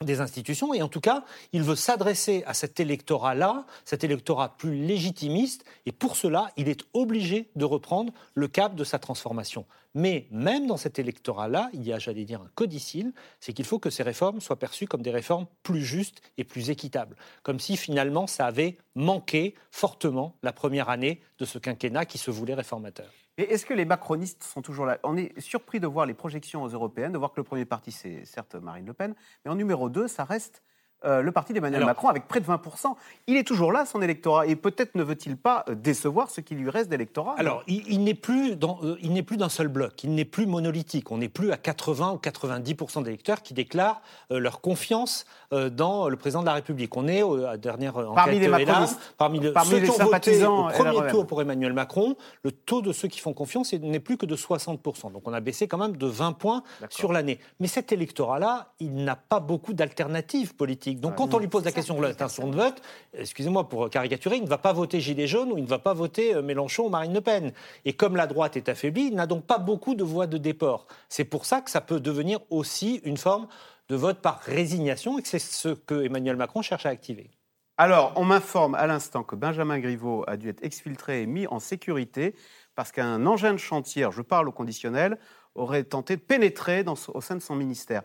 [0.04, 0.74] des institutions.
[0.74, 5.92] Et en tout cas, il veut s'adresser à cet électorat-là, cet électorat plus légitimiste, et
[5.92, 9.64] pour cela, il est obligé de reprendre le cap de sa transformation.
[9.94, 13.78] Mais même dans cet électorat-là, il y a, j'allais dire, un codicile, c'est qu'il faut
[13.78, 17.16] que ces réformes soient perçues comme des réformes plus justes et plus équitables.
[17.42, 22.30] Comme si finalement ça avait manqué fortement la première année de ce quinquennat qui se
[22.30, 23.10] voulait réformateur.
[23.38, 24.98] Et est-ce que les macronistes sont toujours là?
[25.02, 28.24] On est surpris de voir les projections européennes, de voir que le premier parti, c'est
[28.24, 29.14] certes Marine Le Pen,
[29.44, 30.62] mais en numéro 2, ça reste
[31.04, 32.94] euh, le parti d'Emmanuel Macron avec près de 20%.
[33.26, 36.54] Il est toujours là, son électorat, et peut-être ne veut-il pas euh, décevoir ce qui
[36.54, 37.34] lui reste d'électorat?
[37.36, 40.46] Alors, il, n'est plus dans, euh, il n'est plus d'un seul bloc, il n'est plus
[40.46, 41.12] monolithique.
[41.12, 46.40] On n'est plus à 80 ou 90% d'électeurs qui déclarent leur confiance dans le président
[46.40, 46.96] de la République.
[46.96, 51.10] On est, à la dernière parmi les macronistes, parmi, ceux qui ont voté au premier
[51.10, 54.34] tour pour Emmanuel Macron, le taux de ceux qui font confiance n'est plus que de
[54.34, 55.12] 60%.
[55.12, 57.38] Donc on a baissé quand même de 20 points sur l'année.
[57.60, 60.85] Mais cet électorat-là, il n'a pas beaucoup d'alternatives politiques.
[60.94, 62.80] Donc quand on lui pose la question de l'intention de vote,
[63.14, 65.94] excusez-moi pour caricaturer, il ne va pas voter Gilets jaunes ou il ne va pas
[65.94, 67.52] voter euh, Mélenchon ou Marine Le Pen.
[67.84, 70.86] Et comme la droite est affaiblie, il n'a donc pas beaucoup de voix de déport.
[71.08, 73.48] C'est pour ça que ça peut devenir aussi une forme
[73.88, 77.30] de vote par résignation et que c'est ce que Emmanuel Macron cherche à activer.
[77.78, 81.60] Alors, on m'informe à l'instant que Benjamin Griveaux a dû être exfiltré et mis en
[81.60, 82.34] sécurité
[82.74, 85.18] parce qu'un engin de chantier, je parle au conditionnel,
[85.54, 88.02] aurait tenté de pénétrer au sein de son ministère.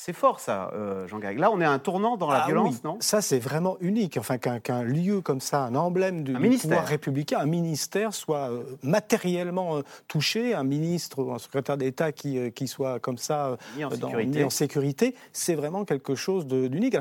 [0.00, 1.40] C'est fort ça, euh, Jean Gag.
[1.40, 2.98] Là, on est à un tournant dans la ah violence, non?
[3.00, 4.16] Ça, c'est vraiment unique.
[4.16, 9.78] Enfin, qu'un lieu comme ça, un emblème du, pouvoir républicain, un ministère soit euh, matériellement
[9.78, 13.90] euh, touché, un ministre ou un secrétaire d'État qui, qui soit comme ça mis en
[13.90, 16.96] sécurité, en sécurité c'est vraiment quelque chose d'unique.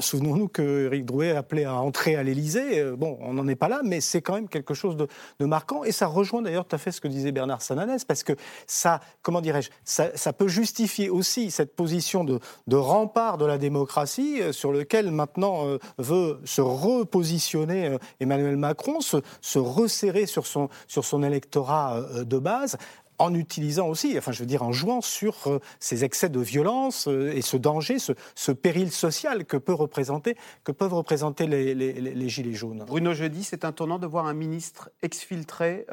[0.00, 2.84] Souvenons-nous que Eric Drouet appelait à entrer à l'Élysée.
[2.96, 5.06] bon, on n'en est pas là, mais c'est quand même quelque chose de,
[5.46, 5.84] marquant.
[5.84, 8.32] Et ça rejoint d'ailleurs tout à fait ce que disait Bernard Sananès, parce que
[8.66, 14.40] ça, comment dirais-je, ça, ça peut justifier aussi cette position de, rempart de la démocratie
[14.40, 20.68] euh, sur lequel maintenant euh, veut se repositionner euh, Emmanuel Macron, se, resserrer sur son,
[20.86, 22.76] sur son électorat de base
[23.18, 27.40] en utilisant aussi, enfin je veux dire en jouant sur ces excès de violence et
[27.40, 32.84] ce danger, ce, péril social que, peut représenter, que peuvent représenter les, Gilets jaunes.
[32.86, 35.86] Bruno Jeudi, c'est un tournant de voir un ministre exfiltré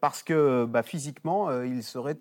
[0.00, 2.18] parce que bah, physiquement, il serait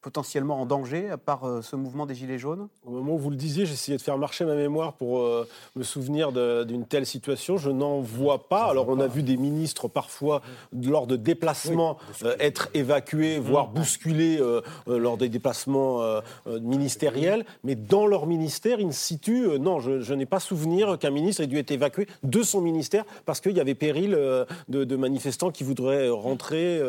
[0.00, 2.68] potentiellement en danger par euh, ce mouvement des Gilets jaunes?
[2.84, 5.46] Au moment où vous le disiez, j'essayais de faire marcher ma mémoire pour euh,
[5.76, 7.58] me souvenir d'une telle situation.
[7.58, 8.64] Je n'en vois pas.
[8.64, 10.40] Alors, on a vu des ministres parfois,
[10.72, 14.40] lors de déplacements, euh, être évacués, voire bousculés
[14.86, 17.44] lors des déplacements ministériels.
[17.64, 19.58] Mais dans leur ministère, ils ne situent.
[19.58, 23.40] non, je, n'ai pas souvenir qu'un ministre ait dû être évacué de son ministère parce
[23.40, 24.46] qu'il y avait péril de,
[24.84, 26.80] de, manifestants qui voudraient rentrer.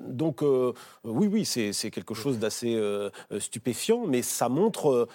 [0.00, 0.42] donc,
[1.04, 5.08] oui, oui, c'est quelque chose chose d'assez euh, stupéfiant, mais ça montre euh,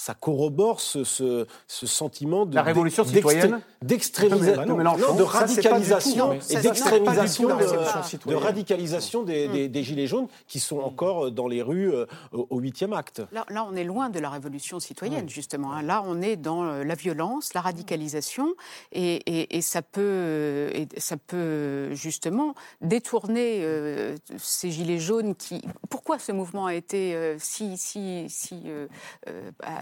[0.00, 8.34] ça corrobore ce, ce, sentiment de la révolution citoyenne d'extrémisation, de radicalisation et d'extrémisation de,
[8.34, 11.92] radicalisation des, des, gilets jaunes qui sont encore euh, dans les rues
[12.32, 13.22] au huitième acte.
[13.30, 15.72] Là, là, on est loin de la révolution citoyenne justement.
[15.72, 15.82] Hein.
[15.82, 18.54] Là, on est dans la violence, la radicalisation,
[18.92, 23.64] et, et, ça peut, et ça peut justement détourner
[24.38, 25.60] ces gilets jaunes qui.
[25.90, 28.62] Pourquoi ce mouvement a été si si si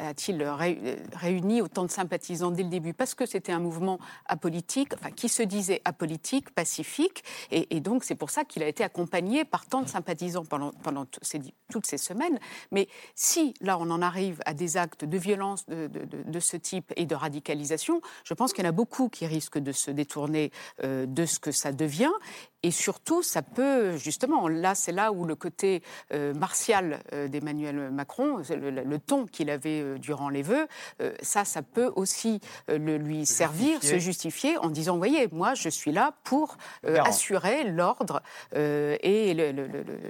[0.08, 0.42] a-t-il
[1.14, 5.28] réuni autant de sympathisants dès le début Parce que c'était un mouvement apolitique, enfin, qui
[5.28, 9.82] se disait apolitique, pacifique, et, donc c'est pour ça qu'il a été accompagné par tant
[9.82, 10.72] de sympathisants pendant,
[11.70, 12.38] toutes ces semaines.
[12.72, 16.92] Mais si là on en arrive à des actes de violence de, de, ce type
[16.96, 20.50] et de radicalisation, je pense qu'il y en a beaucoup qui risquent de se détourner
[20.84, 22.12] euh, de ce que ça devient.
[22.64, 25.80] Et surtout, ça peut, justement, là, c'est là où le côté
[26.12, 30.66] euh, martial euh, d'Emmanuel Macron, le, ton qu'il avait euh, durant les vœux,
[31.22, 35.92] ça, ça peut aussi le, lui servir, se justifier en disant, voyez, moi, je suis
[35.92, 38.22] là pour assurer l'ordre
[38.54, 39.34] et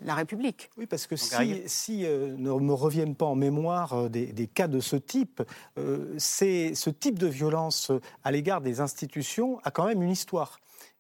[0.05, 0.71] la République.
[0.77, 4.81] Oui, parce que si, si ne me reviennent pas en mémoire des, des cas de
[4.81, 5.43] ce type,
[6.17, 7.93] c'est ce type de violence
[8.25, 10.59] à l'égard des institutions a quand même une histoire.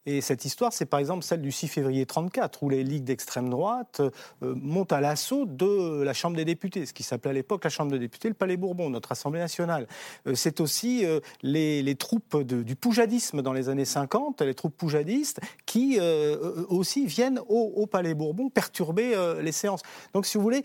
[0.09, 3.50] Et cette histoire, c'est par exemple celle du 6 février 34, où les ligues d'extrême
[3.50, 7.62] droite euh, montent à l'assaut de la Chambre des députés, ce qui s'appelait à l'époque
[7.62, 9.86] la Chambre des députés, le Palais Bourbon, notre Assemblée nationale.
[10.26, 15.40] Euh, c'est aussi euh, les, troupes du poujadisme dans les années 50, les troupes poujadistes,
[15.66, 15.98] qui
[16.68, 19.82] aussi viennent au, Palais Bourbon perturber les séances.
[20.14, 20.62] Donc, si vous voulez,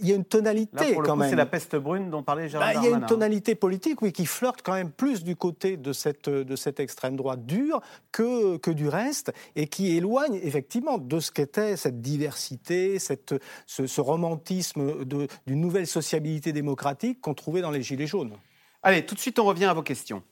[0.00, 1.30] il y a une tonalité pour quand coup, même.
[1.30, 4.12] C'est la peste brune dont parlait Gérard bah, Il y a une tonalité politique, oui,
[4.12, 8.56] qui flirte quand même plus du côté de cette, de cette extrême droite dure que
[8.66, 15.04] que du reste et qui éloigne effectivement de ce qu'était cette diversité, cette, ce, romantisme
[15.04, 18.32] d'une nouvelle sociabilité démocratique qu'on trouvait dans les Gilets jaunes.
[18.82, 20.24] Allez, tout de suite, on revient à vos questions.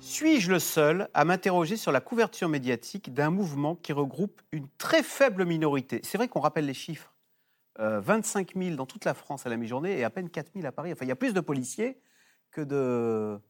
[0.00, 5.04] Suis-je le seul à m'interroger sur la couverture médiatique d'un mouvement qui regroupe une très
[5.04, 6.00] faible minorité?
[6.02, 7.14] C'est vrai qu'on rappelle les chiffres.
[7.78, 10.66] 25 euh, 000 dans toute la France à la mi-journée et à peine 4 000
[10.66, 10.90] à Paris.
[10.92, 12.00] Enfin, il y a plus de policiers
[12.50, 13.40] que de,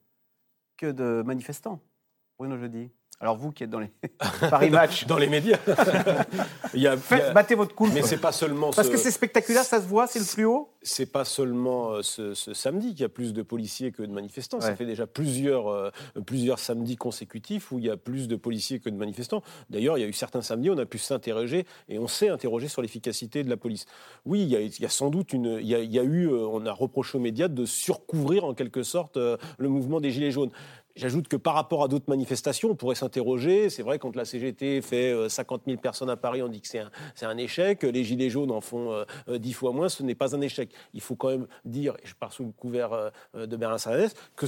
[1.24, 1.80] manifestants,
[2.38, 2.90] Bruno Jeudi.
[3.22, 3.90] Alors vous qui êtes dans les
[4.50, 5.58] Paris Match, dans les médias,
[6.74, 6.96] il y a,
[7.34, 7.92] battez votre coupe.
[7.92, 10.70] Mais c'est pas seulement parce que c'est spectaculaire, ça se voit, c'est le plus haut.
[10.80, 14.58] C'est pas seulement euh, ce, samedi qu'il y a plus de policiers que de manifestants.
[14.62, 15.90] Ça fait déjà plusieurs euh,
[16.24, 19.42] plusieurs samedis consécutifs où il y a plus de policiers que de manifestants.
[19.68, 22.68] D'ailleurs, il y a eu certains samedis, on a pu s'interroger et on s'est interrogé
[22.68, 23.84] sur l'efficacité de la police.
[24.24, 25.98] Oui, il y a, il y a sans doute une, il y a, il y
[25.98, 30.00] a eu, euh, on a reproché aux médias de surcouvrir en quelque sorte le mouvement
[30.00, 30.50] des gilets jaunes.
[30.96, 33.70] J'ajoute que par rapport à d'autres manifestations, on pourrait s'interroger.
[33.70, 36.68] C'est vrai, quand la CGT fait 50 euh, 000 personnes à Paris, on dit que
[36.68, 36.80] c'est
[37.24, 37.82] un, échec.
[37.82, 39.88] Les Gilets jaunes en font 10 euh, fois moins.
[39.88, 40.70] Ce n'est pas un échec.
[40.92, 44.14] Il faut quand même dire, et je pars sous le couvert euh, de Berlin Sarnès,
[44.36, 44.46] que,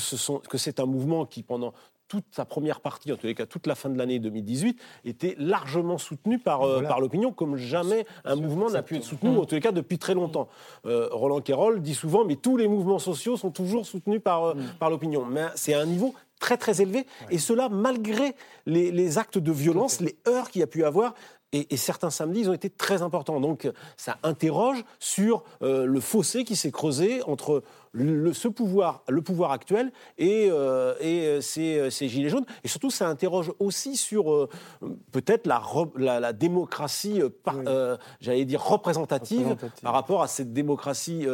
[0.49, 1.72] que c'est un mouvement qui, pendant
[2.13, 5.35] toute sa première partie, en tous les cas toute la fin de l'année 2018, était
[5.39, 9.55] largement soutenu par, par l'opinion, comme jamais un mouvement n'a pu être soutenu, en tous
[9.55, 10.51] les cas depuis très longtemps.
[10.85, 14.63] Roland Quérol dit souvent, mais tous les mouvements sociaux sont toujours soutenus par, mm.
[14.79, 15.25] par l'opinion.
[15.25, 18.35] Mais c'est un niveau très très élevé, et cela malgré
[18.67, 21.15] les, actes de violence, les heures qu'il y a pu avoir.
[21.55, 23.39] Et, certains samedis, ils ont été très importants.
[23.39, 29.22] Donc ça interroge sur euh, le fossé qui s'est creusé entre le, ce pouvoir, le
[29.22, 32.47] pouvoir actuel et, euh, et euh, ces, ces, gilets jaunes.
[32.64, 34.49] Et surtout, ça interroge aussi sur
[35.12, 35.62] peut-être la,
[36.20, 37.20] la, démocratie,
[38.20, 41.26] j'allais dire représentative, par rapport à cette démocratie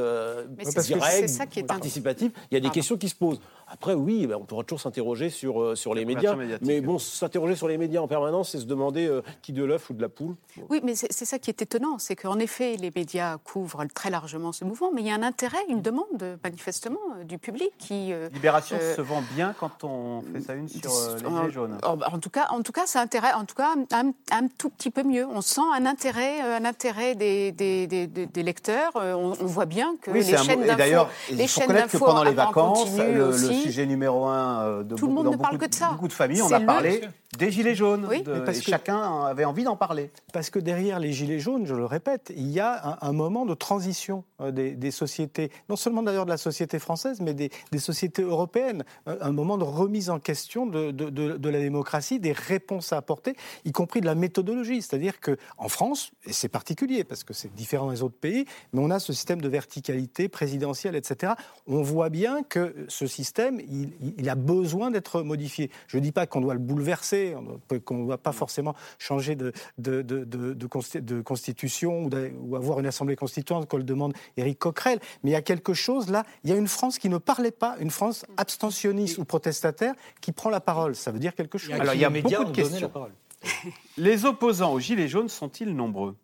[0.84, 2.32] directe, participative.
[2.50, 3.40] Il y a des questions qui se posent.
[3.70, 6.34] Après, oui, ben, on pourra toujours s'interroger sur, euh, sur les médias.
[6.62, 9.90] Mais bon, s'interroger sur les médias en permanence, c'est se demander euh, qui de l'œuf
[9.90, 10.36] ou de la poule.
[10.70, 14.52] Oui, mais c'est ça qui est étonnant, c'est qu'en effet, les médias couvrent très largement
[14.52, 18.12] ce mouvement, mais il y a un intérêt, une demande, manifestement, euh, du public qui.
[18.32, 21.78] Libération se vend bien quand on fait ça une sur les Gilets jaunes.
[21.82, 25.02] En, tout cas, en tout cas, ça intéresse, en tout cas, un, tout petit peu
[25.02, 25.26] mieux.
[25.26, 28.92] On sent un intérêt, un intérêt des, des, des, lecteurs.
[28.94, 33.86] On, voit bien que les, chaînes d'infos, les chaînes d'infos pendant les vacances, le, sujet
[33.86, 36.42] numéro un de, beaucoup, de familles.
[36.42, 37.02] On a parlé
[37.36, 38.06] des Gilets jaunes.
[38.08, 40.10] Oui, de- mais parce et que- chacun avait envie d'en parler.
[40.32, 43.44] Parce que derrière les Gilets jaunes, je le répète, il y a un, un moment
[43.44, 47.50] de transition euh, des, des sociétés, non seulement d'ailleurs de la société française, mais des,
[47.70, 48.84] des sociétés européennes.
[49.06, 52.92] Un, un moment de remise en question de, de- de- de la démocratie, des réponses
[52.92, 54.80] à apporter, y compris de la méthodologie.
[54.80, 58.90] C'est-à-dire qu'en France, et c'est particulier parce que c'est différent des autres pays, mais on
[58.90, 61.34] a ce système de verticalité présidentielle, etc.
[61.66, 65.70] On voit bien que ce système, il, il a besoin d'être modifié.
[65.88, 69.34] Je ne dis pas qu'on doit le bouleverser, on qu'on ne doit pas forcément changer
[69.36, 72.08] de, de, de- de- de consti- de constitution
[72.42, 74.98] ou, avoir une assemblée constituante, comme le demande Éric Coquerel.
[75.22, 77.50] Mais il y a quelque chose là, il y a une France qui ne parlait
[77.50, 80.94] pas, une France abstentionniste ou protestataire qui prend la parole.
[80.94, 81.72] Ça veut dire quelque chose.
[81.72, 82.90] Alors, il y a beaucoup de questions.
[83.96, 86.16] Les opposants aux Gilets jaunes sont-ils nombreux?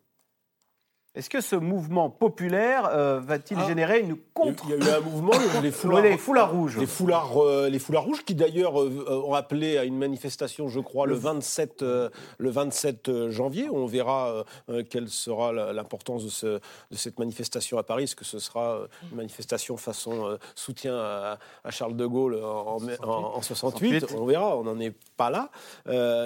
[1.15, 3.67] Est-ce que ce mouvement populaire euh, va-t-il Ah.
[3.67, 6.77] générer une contre Il y a eu un mouvement, les, les foulards, les foulards rouges.
[6.77, 10.67] Les foulards, euh, les foulards rouges qui d'ailleurs euh, euh, ont appelé à une manifestation,
[10.67, 13.69] je crois, le 27, euh, le 27 janvier.
[13.71, 14.43] On verra
[14.89, 16.59] quelle sera l'importance de, ce-
[16.91, 18.03] de cette manifestation à Paris.
[18.03, 18.79] Est-ce que ce sera
[19.11, 24.17] une manifestation façon soutien à, à Charles de Gaulle en, en- en 68 68.
[24.19, 25.49] On verra, on n'en est pas là.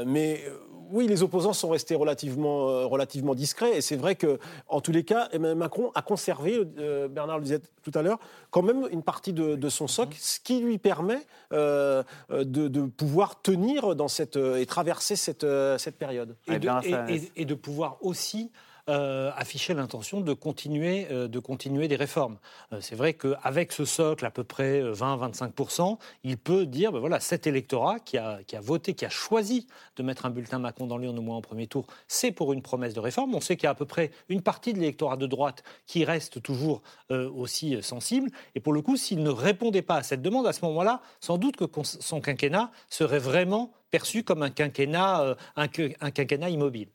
[0.05, 0.43] Mais
[0.91, 3.77] oui, les opposants sont restés relativement, relativement discrets.
[3.77, 7.43] Et c'est vrai que, en tous les cas, Emmanuel Macron a conservé, euh, Bernard le
[7.43, 8.19] disait tout à l'heure,
[8.51, 11.19] quand même une partie de, de son socle, ce qui lui permet
[11.53, 15.45] euh, euh, de, de pouvoir tenir dans cette, et traverser cette,
[15.77, 16.35] cette période.
[16.47, 18.51] et, de, et- et- et de pouvoir aussi
[18.89, 22.37] euh, afficher l'intention de continuer, euh, de continuer des réformes.
[22.73, 26.99] Euh, c'est vrai qu'avec ce socle, à peu près euh, 20-25%, il peut dire, ben
[26.99, 30.59] voilà, cet électorat qui a, qui a voté, qui a choisi de mettre un bulletin
[30.59, 33.33] Macron dans l'urne au moins en premier tour, c'est pour une promesse de réforme.
[33.35, 36.03] On sait qu'il y a à peu près une partie de l'électorat de droite qui
[36.03, 36.81] reste toujours
[37.11, 38.29] euh, aussi euh, sensible.
[38.55, 41.37] Et pour le coup, s'il ne répondait pas à cette demande, à ce moment-là, sans
[41.37, 46.49] doute que son quinquennat serait vraiment perçu comme un quinquennat, euh, un que- un quinquennat
[46.49, 46.89] immobile.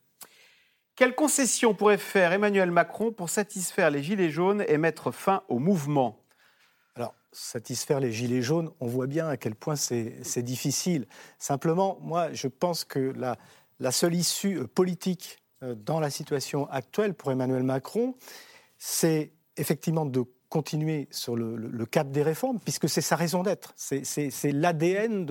[0.97, 5.59] Quelles concessions pourrait faire Emmanuel Macron pour satisfaire les Gilets jaunes et mettre fin au
[5.59, 6.21] mouvement?
[6.95, 11.07] Alors, satisfaire les gilets jaunes, on voit bien à quel point c'est difficile.
[11.39, 13.37] Simplement, moi, je pense que la,
[13.81, 18.15] la seule issue euh, politique euh, dans la situation actuelle pour Emmanuel Macron,
[18.79, 20.25] c'est effectivement de
[20.59, 25.27] continuer sur le, le- le cap des réformes, puisque c'est sa raison d'être, c'est- l'ADN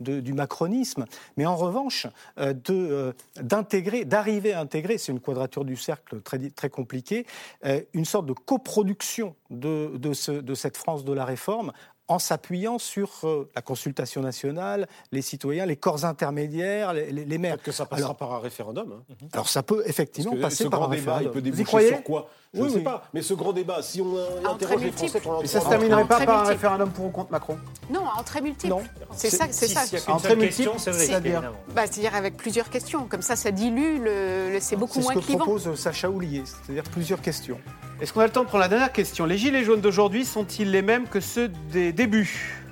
[0.00, 1.04] du macronisme.
[1.36, 2.08] Mais en revanche,
[2.40, 7.24] euh, euh, d'intégrer, d'arriver à intégrer, c'est une quadrature du cercle très, compliquée,
[7.66, 10.12] euh, une sorte de coproduction de
[10.54, 11.70] cette France de la réforme
[12.08, 17.38] en s'appuyant sur euh, la consultation nationale, les citoyens, les corps intermédiaires, les, les- les
[17.38, 17.60] maires.
[17.62, 18.92] que ça passera Alors- par un référendum.
[19.10, 19.14] hein.
[19.32, 21.32] Alors ça peut effectivement que passer ce par grand un débat, il référendum.
[21.32, 22.28] peut Vous y déboucher croyez sur quoi?
[22.54, 22.82] Je ne sais oui.
[22.82, 23.02] pas.
[23.12, 25.08] Mais ce grand débat, si on euh, Entrée interroge les multiple.
[25.10, 27.30] Français pendant Et ça ne se terminerait pas Entrée par un référendum pour ou contre
[27.30, 27.58] Macron?
[27.90, 28.68] Non, en très multiple.
[28.72, 28.80] Non.
[29.14, 29.80] C'est ça, c'est si- ça.
[30.10, 31.04] a Entrée seule multiple, question, c'est vrai.
[31.06, 31.52] c'est-à-dire.
[31.74, 33.04] Bah, C'est-à-dire avec plusieurs questions.
[33.06, 35.44] Comme ça, ça dilue, le, le- c'est beaucoup C'est ce moins que clivant.
[35.44, 37.58] propose Sacha Houlier, c'est-à-dire plusieurs questions.
[38.00, 39.26] Est-ce qu'on a le temps de prendre la dernière question?
[39.26, 42.64] Les Gilets jaunes d'aujourd'hui sont-ils les mêmes que ceux des débuts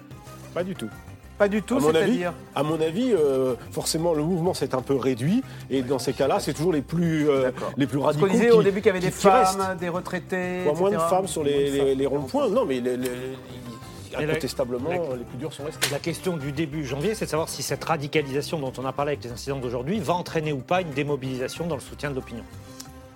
[0.55, 0.89] Pas du tout.
[1.37, 4.75] Pas du tout, à mon avis, c'est-à-dire à mon avis euh, forcément, le mouvement s'est
[4.75, 5.43] un peu réduit.
[5.69, 8.27] Et dans ces cas-là, c'est toujours les plus, euh, les plus Parce radicaux.
[8.27, 10.65] qu'on disait qui- au début qu'il y avait des femmes, des retraités.
[10.79, 12.49] Moins de femmes sur les, les- ronds-points.
[12.49, 15.89] Non, mais les- la- incontestablement, la- les plus durs sont restés.
[15.93, 19.11] La question du début janvier, c'est de savoir si cette radicalisation dont on a parlé
[19.13, 22.45] avec les incidents d'aujourd'hui va entraîner ou pas une démobilisation dans le soutien de l'opinion.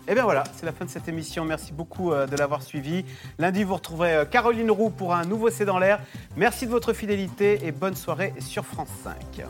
[0.08, 1.44] Et bien voilà, c'est la fin de cette émission.
[1.44, 3.04] Merci beaucoup euh, de l'avoir suivi.
[3.38, 6.00] Lundi, vous retrouverez euh, Caroline Roux pour un nouveau C'est dans l'air.
[6.36, 9.44] Merci de votre fidélité et bonne soirée sur France 5.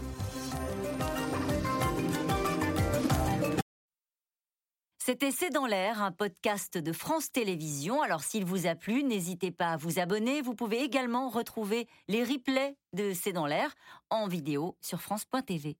[4.98, 8.02] C'était C'est dans l'air, un podcast de France Télévisions.
[8.02, 10.42] Alors s'il vous a plu, n'hésitez pas à vous abonner.
[10.42, 13.74] Vous pouvez également retrouver les replays de C'est dans l'air
[14.10, 15.78] en vidéo sur France.tv.